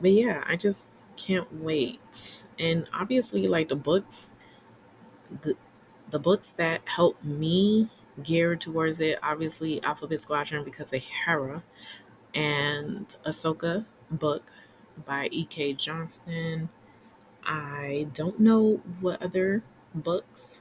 but 0.01 0.13
yeah, 0.13 0.45
I 0.47 0.57
just 0.57 0.87
can't 1.17 1.53
wait. 1.63 2.45
And 2.59 2.87
obviously, 2.93 3.49
like 3.49 3.69
the 3.69 3.77
books, 3.77 4.31
the 5.43 5.57
the 6.11 6.19
books 6.19 6.53
that 6.53 6.83
helped 6.87 7.25
me 7.25 7.89
gear 8.23 8.57
towards 8.57 9.01
it, 9.01 9.19
obviously 9.23 9.83
Alphabet 9.83 10.21
Squadron 10.21 10.65
because 10.65 10.93
of 10.93 11.03
Hera 11.03 11.63
and 12.35 13.17
Ahsoka 13.27 13.87
book 14.11 14.51
by 15.07 15.29
E.K. 15.33 15.75
Johnston. 15.75 16.71
I 17.45 18.09
don't 18.15 18.41
know 18.41 18.81
what 19.01 19.23
other 19.23 19.63
books 19.95 20.61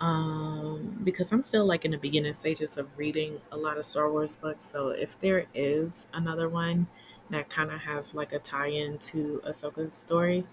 um 0.00 1.00
because 1.02 1.32
I'm 1.32 1.42
still 1.42 1.66
like 1.66 1.84
in 1.84 1.90
the 1.90 1.98
beginning 1.98 2.32
stages 2.32 2.76
of 2.76 2.86
reading 2.96 3.40
a 3.50 3.56
lot 3.56 3.78
of 3.78 3.84
Star 3.84 4.10
Wars 4.10 4.36
books. 4.36 4.64
So 4.66 4.88
if 4.90 5.18
there 5.18 5.46
is 5.54 6.06
another 6.12 6.48
one 6.48 6.86
that 7.30 7.48
kind 7.50 7.70
of 7.70 7.80
has 7.82 8.14
like 8.14 8.32
a 8.32 8.38
tie-in 8.38 8.98
to 8.98 9.42
Ahsoka's 9.44 9.94
story 9.94 10.46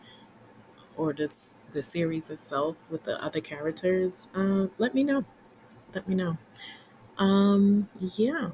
or 0.98 1.14
just 1.14 1.60
the 1.72 1.84
series 1.84 2.30
itself 2.30 2.78
with 2.90 3.04
the 3.04 3.22
other 3.24 3.42
characters, 3.42 4.28
uh, 4.34 4.68
let 4.78 4.94
me 4.94 5.04
know. 5.04 5.26
Let 5.94 6.08
me 6.08 6.16
know. 6.16 6.38
Um, 7.18 7.90
yeah, 8.00 8.52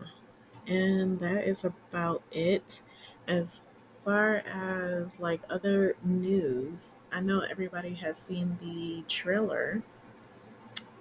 and 0.67 1.19
that 1.19 1.45
is 1.47 1.63
about 1.65 2.23
it. 2.31 2.81
As 3.27 3.61
far 4.03 4.37
as 4.37 5.19
like 5.19 5.41
other 5.49 5.95
news, 6.03 6.93
I 7.11 7.19
know 7.19 7.41
everybody 7.41 7.93
has 7.95 8.17
seen 8.17 8.57
the 8.61 9.03
trailer 9.07 9.83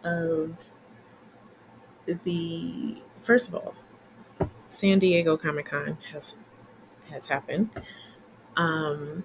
of 0.05 0.73
the 2.07 3.03
first 3.21 3.49
of 3.49 3.55
all, 3.55 3.75
San 4.67 4.99
Diego 4.99 5.37
Comic 5.37 5.67
Con 5.67 5.99
has 6.13 6.37
has 7.11 7.29
happened. 7.29 7.71
Um, 8.57 9.25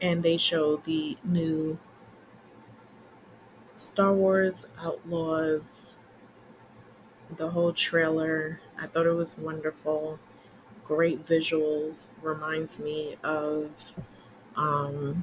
and 0.00 0.22
they 0.22 0.36
showed 0.36 0.84
the 0.84 1.16
new 1.24 1.78
Star 3.74 4.12
Wars 4.12 4.66
Outlaws, 4.78 5.96
the 7.36 7.50
whole 7.50 7.72
trailer. 7.72 8.60
I 8.78 8.86
thought 8.86 9.06
it 9.06 9.12
was 9.12 9.36
wonderful. 9.38 10.18
Great 10.90 11.24
visuals. 11.24 12.08
Reminds 12.20 12.80
me 12.80 13.16
of, 13.22 13.70
um, 14.56 15.22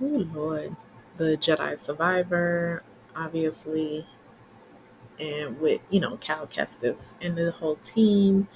oh 0.00 0.24
Lord, 0.32 0.76
the 1.16 1.36
Jedi 1.36 1.76
Survivor, 1.76 2.84
obviously, 3.16 4.06
and 5.18 5.60
with, 5.60 5.80
you 5.90 5.98
know, 5.98 6.16
Cal 6.18 6.46
Kestis 6.46 7.14
and 7.20 7.36
the 7.36 7.50
whole 7.50 7.74
team. 7.82 8.46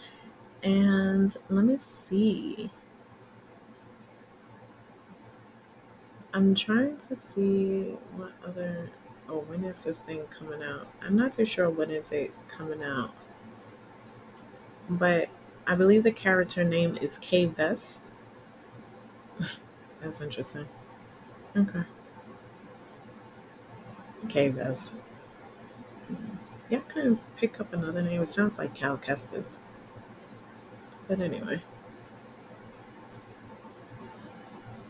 And 0.63 1.37
let 1.49 1.65
me 1.65 1.77
see. 1.77 2.71
I'm 6.33 6.55
trying 6.55 6.99
to 7.09 7.17
see 7.17 7.97
what 8.15 8.31
other. 8.47 8.91
Oh, 9.29 9.41
when 9.41 9.65
is 9.65 9.83
this 9.83 9.99
thing 9.99 10.23
coming 10.39 10.63
out? 10.63 10.87
I'm 11.03 11.17
not 11.17 11.33
too 11.33 11.45
sure 11.45 11.69
when 11.69 11.91
is 11.91 12.13
it 12.13 12.33
coming 12.49 12.85
out, 12.85 13.11
but 14.89 15.29
I 15.69 15.75
believe 15.75 16.03
the 16.03 16.11
character 16.13 16.65
name 16.65 16.97
is 16.97 17.19
Kay 17.19 17.47
Vess. 17.47 17.99
That's 20.01 20.23
interesting. 20.23 20.67
Okay, 21.55 21.83
Kay 24.31 24.51
Vess. 24.51 24.91
Yeah, 26.71 26.79
I 26.79 26.81
couldn't 26.91 27.21
pick 27.37 27.61
up 27.61 27.75
another 27.75 28.01
name. 28.01 28.23
It 28.23 28.31
sounds 28.31 28.57
like 28.57 28.75
Cal 28.75 28.97
Kestis, 28.97 29.57
but 31.07 31.21
anyway. 31.21 31.63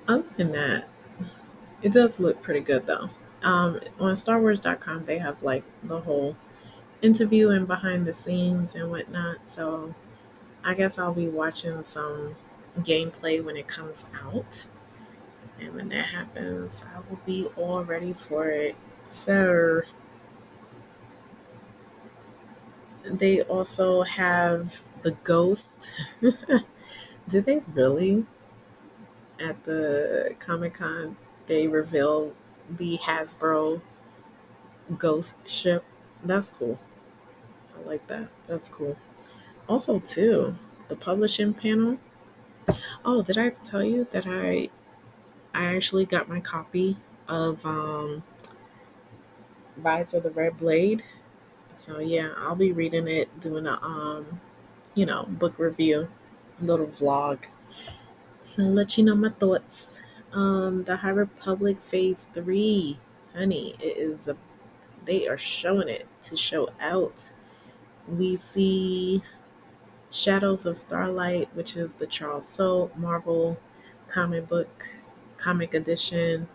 Other 0.06 0.24
than 0.36 0.52
that, 0.52 0.88
it 1.82 1.92
does 1.92 2.20
look 2.20 2.40
pretty 2.40 2.60
good 2.60 2.86
though. 2.86 3.10
Um, 3.42 3.80
on 3.98 4.14
StarWars.com, 4.14 5.06
they 5.06 5.18
have 5.18 5.42
like 5.42 5.64
the 5.82 6.00
whole 6.00 6.36
interview 7.02 7.50
and 7.50 7.66
behind 7.66 8.06
the 8.06 8.14
scenes 8.14 8.76
and 8.76 8.90
whatnot. 8.90 9.48
So 9.48 9.94
I 10.68 10.74
guess 10.74 10.98
I'll 10.98 11.14
be 11.14 11.28
watching 11.28 11.82
some 11.82 12.36
gameplay 12.80 13.42
when 13.44 13.56
it 13.56 13.66
comes 13.66 14.04
out. 14.24 14.66
And 15.60 15.74
when 15.74 15.88
that 15.90 16.06
happens, 16.06 16.82
I 16.94 17.00
will 17.10 17.20
be 17.26 17.48
all 17.56 17.84
ready 17.84 18.12
for 18.14 18.48
it. 18.50 18.76
So 19.10 19.82
they 23.04 23.42
also 23.42 24.02
have 24.02 24.82
the 25.02 25.12
ghost. 25.24 25.86
Did 27.28 27.44
they 27.44 27.62
really 27.74 28.26
at 29.40 29.64
the 29.64 30.34
Comic 30.38 30.74
Con 30.74 31.16
they 31.46 31.66
reveal 31.66 32.32
the 32.68 32.98
Hasbro 32.98 33.80
ghost 34.98 35.36
ship? 35.48 35.84
That's 36.24 36.50
cool. 36.50 36.78
I 37.76 37.88
like 37.88 38.06
that. 38.08 38.28
That's 38.48 38.68
cool. 38.68 38.96
Also, 39.68 39.98
too, 40.00 40.56
the 40.88 40.96
publishing 40.96 41.54
panel. 41.54 41.98
Oh, 43.04 43.22
did 43.22 43.38
I 43.38 43.50
tell 43.50 43.84
you 43.84 44.06
that 44.12 44.26
I 44.26 44.70
I 45.54 45.76
actually 45.76 46.06
got 46.06 46.28
my 46.28 46.40
copy 46.40 46.96
of 47.28 47.64
um 47.66 48.22
Rise 49.76 50.14
of 50.14 50.22
the 50.22 50.30
Red 50.30 50.56
Blade? 50.58 51.02
So 51.74 52.00
yeah, 52.00 52.32
I'll 52.36 52.56
be 52.56 52.72
reading 52.72 53.08
it, 53.08 53.40
doing 53.40 53.66
a 53.66 53.78
um, 53.82 54.40
you 54.94 55.06
know, 55.06 55.24
book 55.28 55.58
review, 55.58 56.08
little 56.60 56.86
vlog. 56.88 57.38
So 58.38 58.62
let 58.62 58.98
you 58.98 59.04
know 59.04 59.14
my 59.14 59.30
thoughts. 59.30 59.94
Um, 60.32 60.84
the 60.84 60.96
High 60.96 61.10
Republic 61.10 61.78
Phase 61.82 62.26
Three, 62.34 62.98
honey, 63.34 63.76
it 63.80 63.96
is 63.96 64.28
a. 64.28 64.36
They 65.04 65.28
are 65.28 65.38
showing 65.38 65.88
it 65.88 66.06
to 66.22 66.36
show 66.36 66.70
out. 66.80 67.30
We 68.08 68.36
see 68.36 69.22
Shadows 70.10 70.66
of 70.66 70.76
Starlight, 70.76 71.48
which 71.54 71.76
is 71.76 71.94
the 71.94 72.06
Charles 72.06 72.46
Soule 72.46 72.90
Marvel 72.96 73.58
comic 74.08 74.48
book, 74.48 74.86
comic 75.38 75.72
edition. 75.74 76.48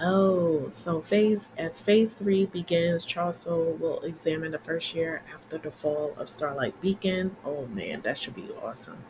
Oh, 0.00 0.68
so 0.70 1.00
phase 1.00 1.50
as 1.58 1.80
phase 1.80 2.14
three 2.14 2.46
begins, 2.46 3.04
Charles 3.04 3.38
Soule 3.38 3.72
will 3.72 4.00
examine 4.02 4.52
the 4.52 4.58
first 4.58 4.94
year 4.94 5.22
after 5.32 5.58
the 5.58 5.70
fall 5.72 6.14
of 6.16 6.28
Starlight 6.30 6.80
Beacon. 6.80 7.36
Oh 7.44 7.66
man, 7.66 8.02
that 8.02 8.18
should 8.18 8.34
be 8.36 8.50
awesome. 8.62 9.04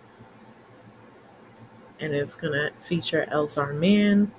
And 2.00 2.14
it's 2.14 2.34
gonna 2.34 2.70
feature 2.80 3.26
Elzar 3.32 3.74
Mann. 3.74 4.32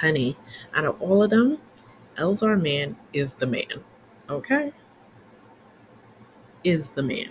Honey, 0.00 0.36
out 0.74 0.84
of 0.84 1.00
all 1.02 1.22
of 1.22 1.30
them, 1.30 1.58
Elzar 2.16 2.60
Mann 2.60 2.96
is 3.12 3.34
the 3.34 3.46
man. 3.46 3.84
Okay? 4.28 4.72
Is 6.64 6.90
the 6.90 7.02
man. 7.02 7.30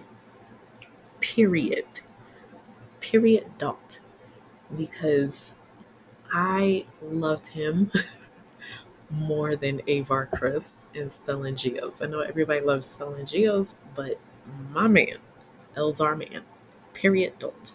Period. 1.20 2.02
Period 3.00 3.46
dot. 3.58 4.00
Because 4.76 5.52
I 6.32 6.86
loved 7.02 7.48
him 7.48 7.92
more 9.10 9.56
than 9.56 9.82
Avar 9.88 10.28
Kriss 10.28 10.84
and 10.94 11.10
Stellan 11.10 11.54
Gios. 11.54 12.02
I 12.02 12.06
know 12.08 12.20
everybody 12.20 12.62
loves 12.62 12.94
Stellan 12.94 13.24
Gios, 13.24 13.76
but 13.96 14.20
my 14.72 14.88
man, 14.88 15.18
Elzar 15.76 16.18
Mann, 16.18 16.44
period, 16.94 17.34
don't. 17.40 17.72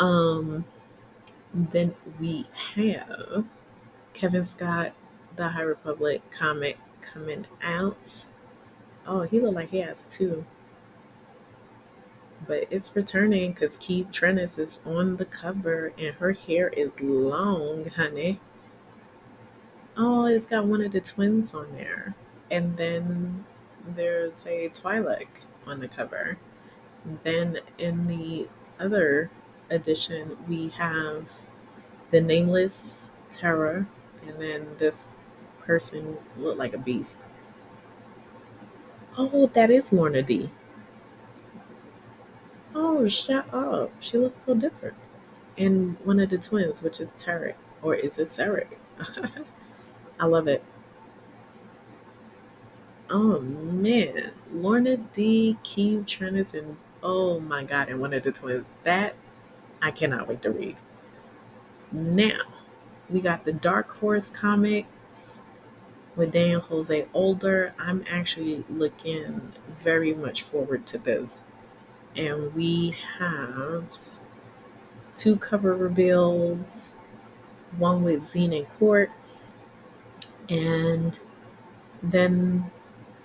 Um, 0.00 0.64
then 1.52 1.94
we 2.20 2.46
have 2.74 3.44
Cavan 4.14 4.44
Scott, 4.44 4.92
the 5.36 5.48
High 5.48 5.62
Republic 5.62 6.22
comic 6.30 6.78
coming 7.00 7.46
out. 7.62 8.24
Oh, 9.08 9.22
he 9.22 9.40
looked 9.40 9.54
like 9.54 9.70
he 9.70 9.78
has 9.78 10.04
two. 10.04 10.44
But 12.46 12.66
it's 12.70 12.94
returning 12.94 13.52
because 13.52 13.78
Keeve 13.78 14.12
Trennis 14.12 14.58
is 14.58 14.78
on 14.84 15.16
the 15.16 15.24
cover 15.24 15.94
and 15.98 16.14
her 16.16 16.32
hair 16.32 16.68
is 16.68 17.00
long, 17.00 17.86
honey. 17.88 18.38
Oh, 19.96 20.26
it's 20.26 20.44
got 20.44 20.66
one 20.66 20.82
of 20.82 20.92
the 20.92 21.00
twins 21.00 21.54
on 21.54 21.72
there. 21.72 22.14
And 22.50 22.76
then 22.76 23.46
there's 23.96 24.44
a 24.46 24.68
Twi'lek 24.68 25.28
on 25.66 25.80
the 25.80 25.88
cover. 25.88 26.38
Then 27.24 27.60
in 27.78 28.08
the 28.08 28.48
other 28.78 29.30
edition, 29.70 30.36
we 30.46 30.68
have 30.70 31.28
the 32.10 32.20
nameless 32.20 32.94
terror, 33.32 33.86
and 34.26 34.40
then 34.40 34.66
this 34.78 35.04
person 35.60 36.18
looked 36.36 36.58
like 36.58 36.74
a 36.74 36.78
beast. 36.78 37.18
Oh, 39.18 39.48
that 39.48 39.68
is 39.68 39.90
Lourna 39.90 40.24
Dee. 40.24 40.48
Oh, 42.72 43.08
shut 43.08 43.52
up. 43.52 43.90
She 43.98 44.16
looks 44.16 44.44
so 44.44 44.54
different. 44.54 44.94
And 45.56 45.96
one 46.04 46.20
of 46.20 46.30
the 46.30 46.38
twins, 46.38 46.82
which 46.82 47.00
is 47.00 47.14
Tarek. 47.14 47.54
Or 47.82 47.96
is 47.96 48.18
it 48.18 48.28
Sarek? 48.28 48.76
I 50.20 50.26
love 50.26 50.46
it. 50.46 50.62
Oh 53.10 53.40
man. 53.40 54.30
Lourna 54.54 54.98
Dee, 55.14 55.58
Keeve 55.64 56.04
Trennis, 56.04 56.54
and 56.54 56.76
oh 57.02 57.40
my 57.40 57.64
god, 57.64 57.88
and 57.88 58.00
one 58.00 58.12
of 58.12 58.22
the 58.22 58.30
twins. 58.32 58.68
That 58.84 59.14
I 59.82 59.90
cannot 59.90 60.28
wait 60.28 60.42
to 60.42 60.50
read. 60.52 60.76
Now, 61.90 62.40
we 63.10 63.20
got 63.20 63.44
the 63.44 63.52
Dark 63.52 63.88
Horse 63.98 64.28
comics 64.28 64.88
with 66.18 66.32
Daniel 66.32 66.60
Jose 66.60 67.06
Older. 67.14 67.72
I'm 67.78 68.04
actually 68.10 68.64
looking 68.68 69.52
very 69.84 70.12
much 70.12 70.42
forward 70.42 70.84
to 70.88 70.98
this. 70.98 71.42
And 72.16 72.52
we 72.54 72.96
have 73.18 73.84
two 75.16 75.36
cover 75.36 75.74
reveals 75.74 76.90
one 77.76 78.02
with 78.02 78.24
Zeen 78.24 78.52
and 78.52 78.68
Court, 78.78 79.10
and 80.48 81.18
then 82.02 82.70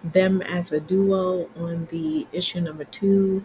them 0.03 0.41
as 0.43 0.71
a 0.71 0.79
duo 0.79 1.49
on 1.55 1.87
the 1.89 2.27
issue 2.31 2.61
number 2.61 2.83
two. 2.83 3.43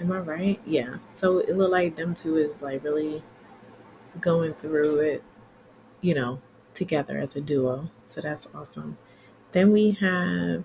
Am 0.00 0.10
I 0.10 0.18
right? 0.18 0.60
Yeah. 0.66 0.96
So 1.12 1.38
it 1.38 1.56
looked 1.56 1.72
like 1.72 1.94
them 1.94 2.14
two 2.14 2.38
is 2.38 2.62
like 2.62 2.82
really 2.82 3.22
going 4.20 4.54
through 4.54 5.00
it, 5.00 5.22
you 6.00 6.14
know, 6.14 6.40
together 6.74 7.18
as 7.18 7.36
a 7.36 7.40
duo. 7.40 7.90
So 8.08 8.20
that's 8.22 8.48
awesome. 8.54 8.96
Then 9.52 9.70
we 9.70 9.92
have 9.92 10.64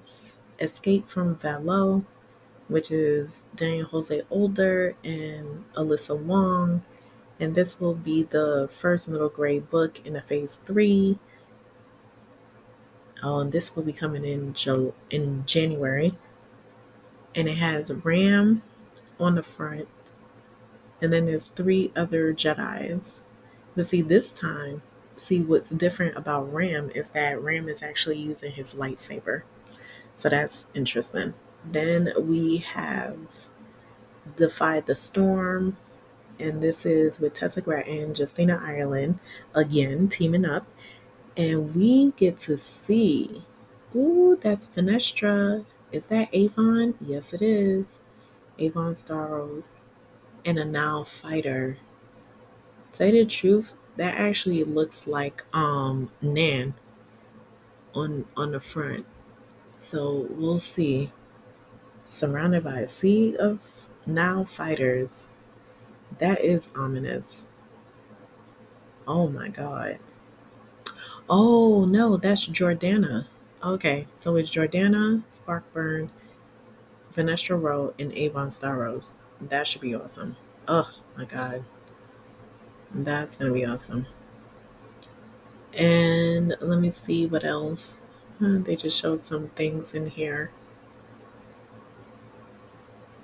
Escape 0.59 1.09
from 1.09 1.35
Valo, 1.35 2.05
which 2.67 2.89
is 2.89 3.43
Daniel 3.55 3.87
Jose 3.87 4.21
Older 4.29 4.95
and 5.03 5.65
Alyssa 5.75 6.17
Wong. 6.17 6.83
And 7.39 7.55
this 7.55 7.81
will 7.81 7.95
be 7.95 8.23
the 8.23 8.69
first 8.71 9.09
middle 9.09 9.29
grade 9.29 9.69
book 9.69 9.99
in 10.05 10.15
a 10.15 10.21
phase 10.21 10.55
three. 10.55 11.19
Oh, 13.21 13.39
and 13.39 13.51
this 13.51 13.75
will 13.75 13.83
be 13.83 13.93
coming 13.93 14.23
in 14.23 14.53
Jul- 14.53 14.95
in 15.09 15.45
January. 15.45 16.17
And 17.35 17.47
it 17.49 17.57
has 17.57 17.91
Ram 17.91 18.61
on 19.19 19.35
the 19.35 19.43
front. 19.43 19.87
And 21.01 21.11
then 21.11 21.25
there's 21.25 21.47
three 21.47 21.91
other 21.95 22.33
Jedi's. 22.33 23.21
But 23.75 23.87
see, 23.87 24.01
this 24.01 24.31
time, 24.31 24.83
see 25.17 25.41
what's 25.41 25.69
different 25.69 26.17
about 26.17 26.51
Ram 26.51 26.89
is 26.93 27.11
that 27.11 27.41
Ram 27.41 27.69
is 27.69 27.83
actually 27.83 28.17
using 28.19 28.51
his 28.51 28.73
lightsaber. 28.73 29.43
So 30.15 30.29
that's 30.29 30.65
interesting. 30.73 31.33
Then 31.65 32.11
we 32.17 32.57
have 32.57 33.17
Defied 34.35 34.85
the 34.85 34.95
Storm, 34.95 35.77
and 36.39 36.61
this 36.61 36.85
is 36.85 37.19
with 37.19 37.33
Tessa 37.33 37.61
Gratton 37.61 37.97
and 37.97 38.17
Justina 38.17 38.61
Ireland 38.63 39.19
again 39.53 40.07
teaming 40.07 40.45
up. 40.45 40.65
And 41.35 41.75
we 41.75 42.11
get 42.11 42.37
to 42.39 42.57
see, 42.57 43.43
ooh, 43.95 44.37
that's 44.41 44.67
Vernestra. 44.67 45.65
Is 45.91 46.07
that 46.07 46.29
Avon? 46.33 46.95
Yes, 46.99 47.33
it 47.33 47.41
is. 47.41 47.95
Avon 48.59 48.93
Starros 48.93 49.77
and 50.45 50.59
a 50.59 50.65
now 50.65 51.03
fighter. 51.03 51.77
Tell 52.91 53.07
you 53.07 53.23
the 53.23 53.29
truth, 53.29 53.73
that 53.97 54.15
actually 54.15 54.63
looks 54.63 55.07
like 55.07 55.43
um 55.53 56.11
Nan 56.21 56.73
on 57.93 58.25
on 58.35 58.51
the 58.51 58.59
front. 58.59 59.05
So 59.77 60.27
we'll 60.31 60.59
see. 60.59 61.11
Surrounded 62.05 62.63
by 62.63 62.79
a 62.79 62.87
sea 62.87 63.35
of 63.37 63.59
now 64.05 64.43
fighters. 64.43 65.27
That 66.19 66.41
is 66.41 66.69
ominous. 66.75 67.45
Oh 69.07 69.27
my 69.27 69.49
god. 69.49 69.99
Oh 71.29 71.85
no, 71.85 72.17
that's 72.17 72.47
Jordanna. 72.47 73.27
Okay, 73.63 74.07
so 74.11 74.35
it's 74.35 74.49
Jordanna, 74.49 75.23
Sparkburn, 75.29 76.09
Vernestra 77.15 77.59
Rwoh, 77.59 77.93
and 77.97 78.11
Avon 78.13 78.49
Starros. 78.49 79.07
That 79.39 79.65
should 79.65 79.81
be 79.81 79.95
awesome. 79.95 80.35
Oh 80.67 80.89
my 81.17 81.25
god. 81.25 81.63
That's 82.93 83.35
gonna 83.35 83.51
be 83.51 83.65
awesome. 83.65 84.05
And 85.73 86.55
let 86.61 86.79
me 86.79 86.91
see 86.91 87.25
what 87.25 87.43
else. 87.43 88.01
They 88.39 88.75
just 88.75 88.99
showed 88.99 89.19
some 89.19 89.47
things 89.49 89.93
in 89.93 90.09
here. 90.09 90.51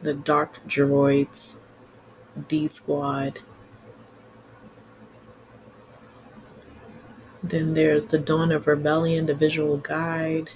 The 0.01 0.13
Dark 0.13 0.65
Droids, 0.67 1.57
D 2.47 2.67
Squad. 2.67 3.39
Then 7.43 7.73
there's 7.73 8.07
the 8.07 8.17
Dawn 8.17 8.51
of 8.51 8.65
Rebellion, 8.65 9.25
the 9.25 9.35
visual 9.35 9.77
guide. 9.77 10.49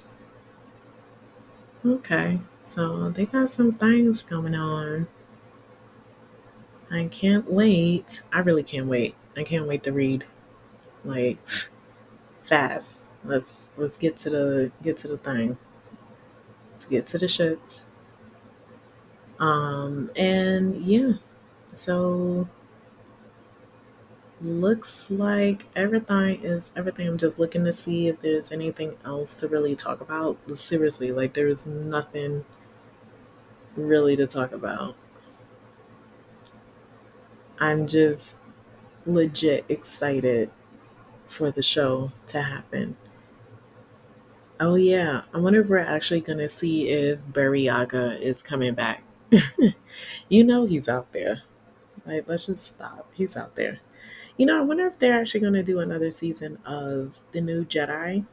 Okay, 1.85 2.39
so 2.61 3.09
they 3.09 3.25
got 3.25 3.51
some 3.51 3.73
things 3.73 4.23
coming 4.23 4.55
on. 4.55 5.07
I 6.93 7.07
can't 7.09 7.51
wait. 7.51 8.21
I 8.31 8.39
really 8.39 8.63
can't 8.63 8.87
wait. 8.87 9.15
I 9.35 9.43
can't 9.43 9.67
wait 9.67 9.83
to 9.83 9.91
read. 9.91 10.23
Like 11.05 11.37
fast. 12.43 12.99
Let's 13.23 13.61
let's 13.77 13.97
get 13.97 14.17
to 14.19 14.29
the 14.29 14.71
get 14.81 14.97
to 14.99 15.07
the 15.07 15.17
thing. 15.17 15.57
Let's 16.69 16.85
get 16.85 17.07
to 17.07 17.17
the 17.17 17.27
shits. 17.27 17.81
Um 19.39 20.11
and 20.15 20.75
yeah. 20.75 21.13
So 21.75 22.47
looks 24.41 25.09
like 25.09 25.65
everything 25.75 26.43
is 26.43 26.71
everything. 26.75 27.07
I'm 27.07 27.17
just 27.17 27.39
looking 27.39 27.63
to 27.65 27.73
see 27.73 28.07
if 28.07 28.19
there's 28.21 28.51
anything 28.51 28.97
else 29.05 29.39
to 29.39 29.47
really 29.47 29.75
talk 29.75 30.01
about. 30.01 30.37
Seriously, 30.57 31.11
like 31.11 31.33
there's 31.33 31.65
nothing 31.67 32.45
really 33.75 34.15
to 34.15 34.27
talk 34.27 34.51
about. 34.51 34.95
I'm 37.59 37.87
just 37.87 38.37
legit 39.05 39.65
excited 39.69 40.49
for 41.27 41.51
the 41.51 41.63
show 41.63 42.11
to 42.27 42.41
happen. 42.43 42.97
Oh 44.59 44.75
yeah, 44.75 45.23
I 45.33 45.39
wonder 45.39 45.61
if 45.61 45.67
we're 45.67 45.79
actually 45.79 46.21
gonna 46.21 46.49
see 46.49 46.89
if 46.89 47.19
Burryaga 47.25 48.19
is 48.19 48.41
coming 48.41 48.73
back. 48.73 49.03
you 50.29 50.43
know 50.43 50.65
he's 50.65 50.87
out 50.87 51.11
there. 51.11 51.41
Like 52.05 52.25
let's 52.27 52.47
just 52.47 52.65
stop. 52.65 53.09
He's 53.13 53.35
out 53.35 53.55
there. 53.55 53.79
You 54.37 54.45
know, 54.45 54.57
I 54.57 54.61
wonder 54.61 54.87
if 54.87 54.99
they're 54.99 55.19
actually 55.19 55.41
gonna 55.41 55.63
do 55.63 55.79
another 55.79 56.11
season 56.11 56.59
of 56.65 57.15
the 57.31 57.41
new 57.41 57.65
Jedi. 57.65 58.25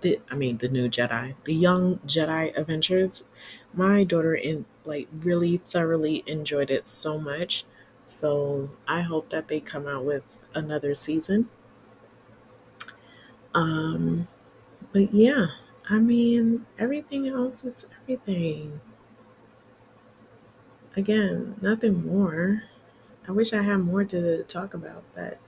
The 0.00 0.20
I 0.30 0.36
mean 0.36 0.58
the 0.58 0.68
new 0.68 0.88
Jedi, 0.88 1.34
the 1.44 1.54
Young 1.54 1.98
Jedi 2.06 2.56
Adventures. 2.56 3.24
My 3.72 4.04
daughter 4.04 4.34
in 4.34 4.66
like 4.84 5.08
really 5.12 5.58
thoroughly 5.58 6.22
enjoyed 6.26 6.70
it 6.70 6.86
so 6.86 7.18
much 7.18 7.64
so 8.06 8.70
I 8.88 9.02
hope 9.02 9.30
that 9.30 9.48
they 9.48 9.60
come 9.60 9.86
out 9.86 10.04
with 10.04 10.24
another 10.54 10.94
season. 10.94 11.48
Um, 13.54 14.28
but 14.92 15.14
yeah, 15.14 15.48
I 15.88 15.98
mean, 15.98 16.66
everything 16.78 17.28
else 17.28 17.64
is 17.64 17.86
everything. 18.02 18.80
Again, 20.96 21.56
nothing 21.60 22.06
more. 22.06 22.62
I 23.28 23.32
wish 23.32 23.52
I 23.52 23.62
had 23.62 23.78
more 23.78 24.04
to 24.04 24.44
talk 24.44 24.74
about, 24.74 25.04
but 25.14 25.38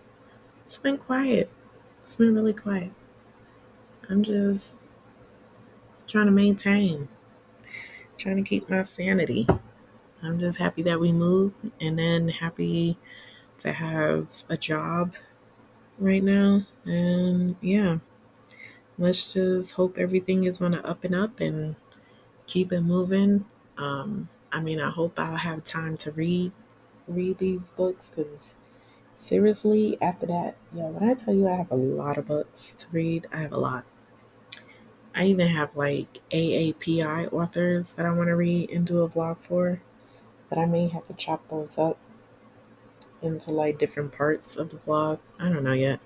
It's 0.66 0.78
been 0.78 0.98
quiet. 0.98 1.50
It's 2.04 2.16
been 2.16 2.34
really 2.34 2.54
quiet. 2.54 2.92
I'm 4.08 4.22
just 4.22 4.78
trying 6.06 6.26
to 6.26 6.32
maintain, 6.32 7.08
trying 8.18 8.36
to 8.36 8.42
keep 8.42 8.68
my 8.68 8.82
sanity. 8.82 9.46
I'm 10.22 10.38
just 10.38 10.58
happy 10.58 10.82
that 10.82 11.00
we 11.00 11.12
moved 11.12 11.70
and 11.80 11.98
then 11.98 12.28
happy 12.28 12.98
to 13.58 13.72
have 13.72 14.42
a 14.48 14.56
job 14.56 15.14
right 15.98 16.22
now. 16.22 16.66
And 16.84 17.56
yeah, 17.60 17.98
let's 18.98 19.34
just 19.34 19.72
hope 19.72 19.98
everything 19.98 20.44
is 20.44 20.60
on 20.60 20.72
the 20.72 20.86
up 20.86 21.04
and 21.04 21.14
up 21.14 21.40
and 21.40 21.76
keep 22.46 22.72
it 22.72 22.82
moving. 22.82 23.44
Um, 23.76 24.28
I 24.52 24.60
mean, 24.60 24.80
I 24.80 24.90
hope 24.90 25.18
I'll 25.18 25.36
have 25.36 25.64
time 25.64 25.96
to 25.98 26.12
read 26.12 26.52
read 27.08 27.38
these 27.38 27.68
books 27.76 28.10
because 28.10 28.54
seriously, 29.16 29.98
after 30.00 30.26
that, 30.26 30.56
yeah, 30.74 30.84
when 30.88 31.08
I 31.08 31.14
tell 31.14 31.34
you 31.34 31.48
I 31.48 31.56
have 31.56 31.70
a 31.70 31.76
lot 31.76 32.18
of 32.18 32.26
books 32.26 32.74
to 32.78 32.86
read, 32.92 33.26
I 33.32 33.38
have 33.38 33.52
a 33.52 33.58
lot. 33.58 33.84
I 35.14 35.24
even 35.26 35.48
have 35.48 35.76
like 35.76 36.20
AAPI 36.30 37.32
authors 37.32 37.94
that 37.94 38.06
I 38.06 38.12
want 38.12 38.28
to 38.28 38.36
read 38.36 38.70
and 38.70 38.86
do 38.86 39.00
a 39.02 39.08
blog 39.08 39.38
for, 39.38 39.80
but 40.48 40.58
I 40.58 40.66
may 40.66 40.88
have 40.88 41.06
to 41.08 41.14
chop 41.14 41.48
those 41.48 41.78
up 41.78 41.98
into 43.22 43.50
like 43.50 43.78
different 43.78 44.12
parts 44.12 44.56
of 44.56 44.70
the 44.70 44.76
vlog. 44.76 45.18
I 45.38 45.48
don't 45.48 45.64
know 45.64 45.72
yet. 45.72 46.00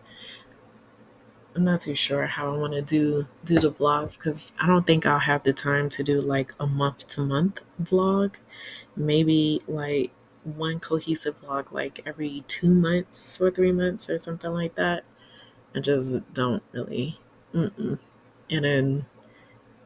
I'm 1.54 1.64
not 1.64 1.80
too 1.80 1.96
sure 1.96 2.26
how 2.26 2.54
I 2.54 2.56
want 2.56 2.74
to 2.74 2.82
do 2.82 3.26
do 3.44 3.58
the 3.58 3.72
vlogs 3.72 4.16
because 4.16 4.52
I 4.60 4.66
don't 4.66 4.86
think 4.86 5.04
I'll 5.04 5.18
have 5.18 5.42
the 5.42 5.52
time 5.52 5.88
to 5.90 6.02
do 6.02 6.20
like 6.20 6.54
a 6.60 6.66
month 6.66 7.06
to 7.08 7.22
month 7.22 7.60
vlog. 7.82 8.34
Maybe 8.96 9.60
like 9.66 10.12
one 10.44 10.78
cohesive 10.80 11.40
vlog 11.42 11.72
like 11.72 12.00
every 12.06 12.44
two 12.46 12.72
months 12.72 13.40
or 13.40 13.50
three 13.50 13.72
months 13.72 14.08
or 14.08 14.18
something 14.18 14.52
like 14.52 14.76
that. 14.76 15.04
I 15.74 15.80
just 15.80 16.32
don't 16.32 16.62
really. 16.72 17.18
Mm-mm. 17.54 17.98
And 18.48 18.64
then 18.64 19.06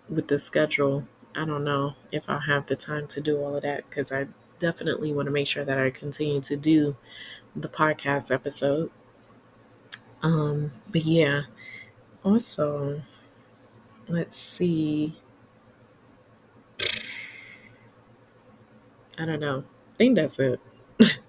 with 0.09 0.29
the 0.29 0.39
schedule, 0.39 1.07
I 1.35 1.45
don't 1.45 1.65
know 1.65 1.95
if 2.13 2.29
I'll 2.29 2.41
have 2.41 2.67
the 2.67 2.77
time 2.77 3.07
to 3.09 3.21
do 3.21 3.39
all 3.39 3.57
of 3.57 3.63
that 3.63 3.89
because 3.89 4.13
I 4.13 4.29
definitely 4.65 5.13
want 5.13 5.27
to 5.27 5.31
make 5.31 5.47
sure 5.47 5.63
that 5.63 5.79
I 5.79 5.91
continue 5.91 6.41
to 6.41 6.57
do 6.57 6.97
the 7.55 7.69
podcast 7.69 8.33
episode. 8.35 8.91
Um, 10.23 10.71
but 10.91 11.05
yeah, 11.05 11.43
also, 12.25 13.03
let's 14.09 14.39
see. 14.39 15.19
I 19.19 19.27
don't 19.27 19.41
know. 19.41 19.65
I 19.93 19.97
think 19.99 20.17
that's 20.17 20.39
it. 20.39 20.59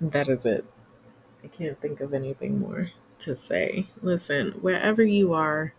that 0.00 0.28
is 0.28 0.46
it. 0.46 0.64
I 1.44 1.48
can't 1.48 1.78
think 1.82 2.00
of 2.00 2.14
anything 2.14 2.58
more 2.60 2.92
to 3.18 3.36
say. 3.36 3.88
Listen, 4.00 4.52
wherever 4.62 5.02
you 5.02 5.34
are, 5.34 5.74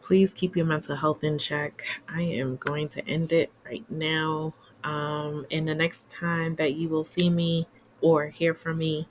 please 0.00 0.32
keep 0.32 0.54
your 0.54 0.66
mental 0.66 0.94
health 0.94 1.24
in 1.24 1.36
check. 1.36 1.82
I 2.08 2.22
am 2.22 2.54
going 2.54 2.88
to 2.90 3.04
end 3.08 3.32
it 3.32 3.50
right 3.64 3.84
now. 3.90 4.54
Um, 4.86 5.46
and 5.50 5.68
the 5.68 5.74
next 5.74 6.10
time 6.10 6.56
that 6.56 6.74
you 6.74 6.88
will 6.88 7.04
see 7.04 7.30
me 7.30 7.66
or 8.00 8.28
hear 8.28 8.54
from 8.54 8.78
me, 8.78 9.08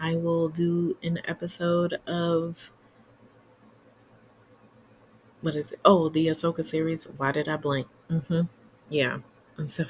I 0.00 0.16
will 0.16 0.48
do 0.50 0.96
an 1.02 1.20
episode 1.26 1.94
of 2.06 2.72
what 5.40 5.54
is 5.56 5.72
it? 5.72 5.80
Oh, 5.84 6.08
the 6.08 6.26
Ahsoka 6.28 6.64
series. 6.64 7.04
Why 7.04 7.32
did 7.32 7.48
I 7.48 7.56
blank? 7.56 7.88
Mm-hmm. 8.10 8.42
Yeah. 8.88 9.18
And 9.56 9.70
so 9.70 9.84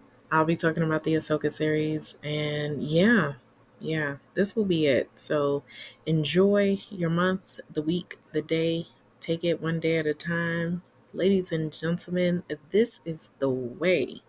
I'll 0.30 0.44
be 0.44 0.56
talking 0.56 0.82
about 0.82 1.04
the 1.04 1.14
Ahsoka 1.14 1.50
series. 1.50 2.16
And 2.22 2.82
yeah, 2.82 3.34
yeah, 3.80 4.16
this 4.34 4.56
will 4.56 4.64
be 4.64 4.86
it. 4.86 5.10
So 5.14 5.62
enjoy 6.04 6.78
your 6.90 7.10
month, 7.10 7.60
the 7.72 7.82
week, 7.82 8.18
the 8.32 8.42
day. 8.42 8.88
Take 9.20 9.44
it 9.44 9.60
one 9.62 9.80
day 9.80 9.98
at 9.98 10.06
a 10.06 10.14
time. 10.14 10.82
Ladies 11.12 11.50
and 11.52 11.72
gentlemen, 11.72 12.42
this 12.70 13.00
is 13.04 13.30
the 13.38 13.48
way. 13.50 14.20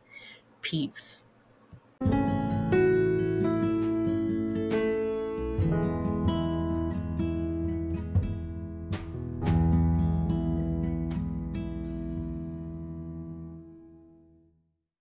Peace. 0.62 1.24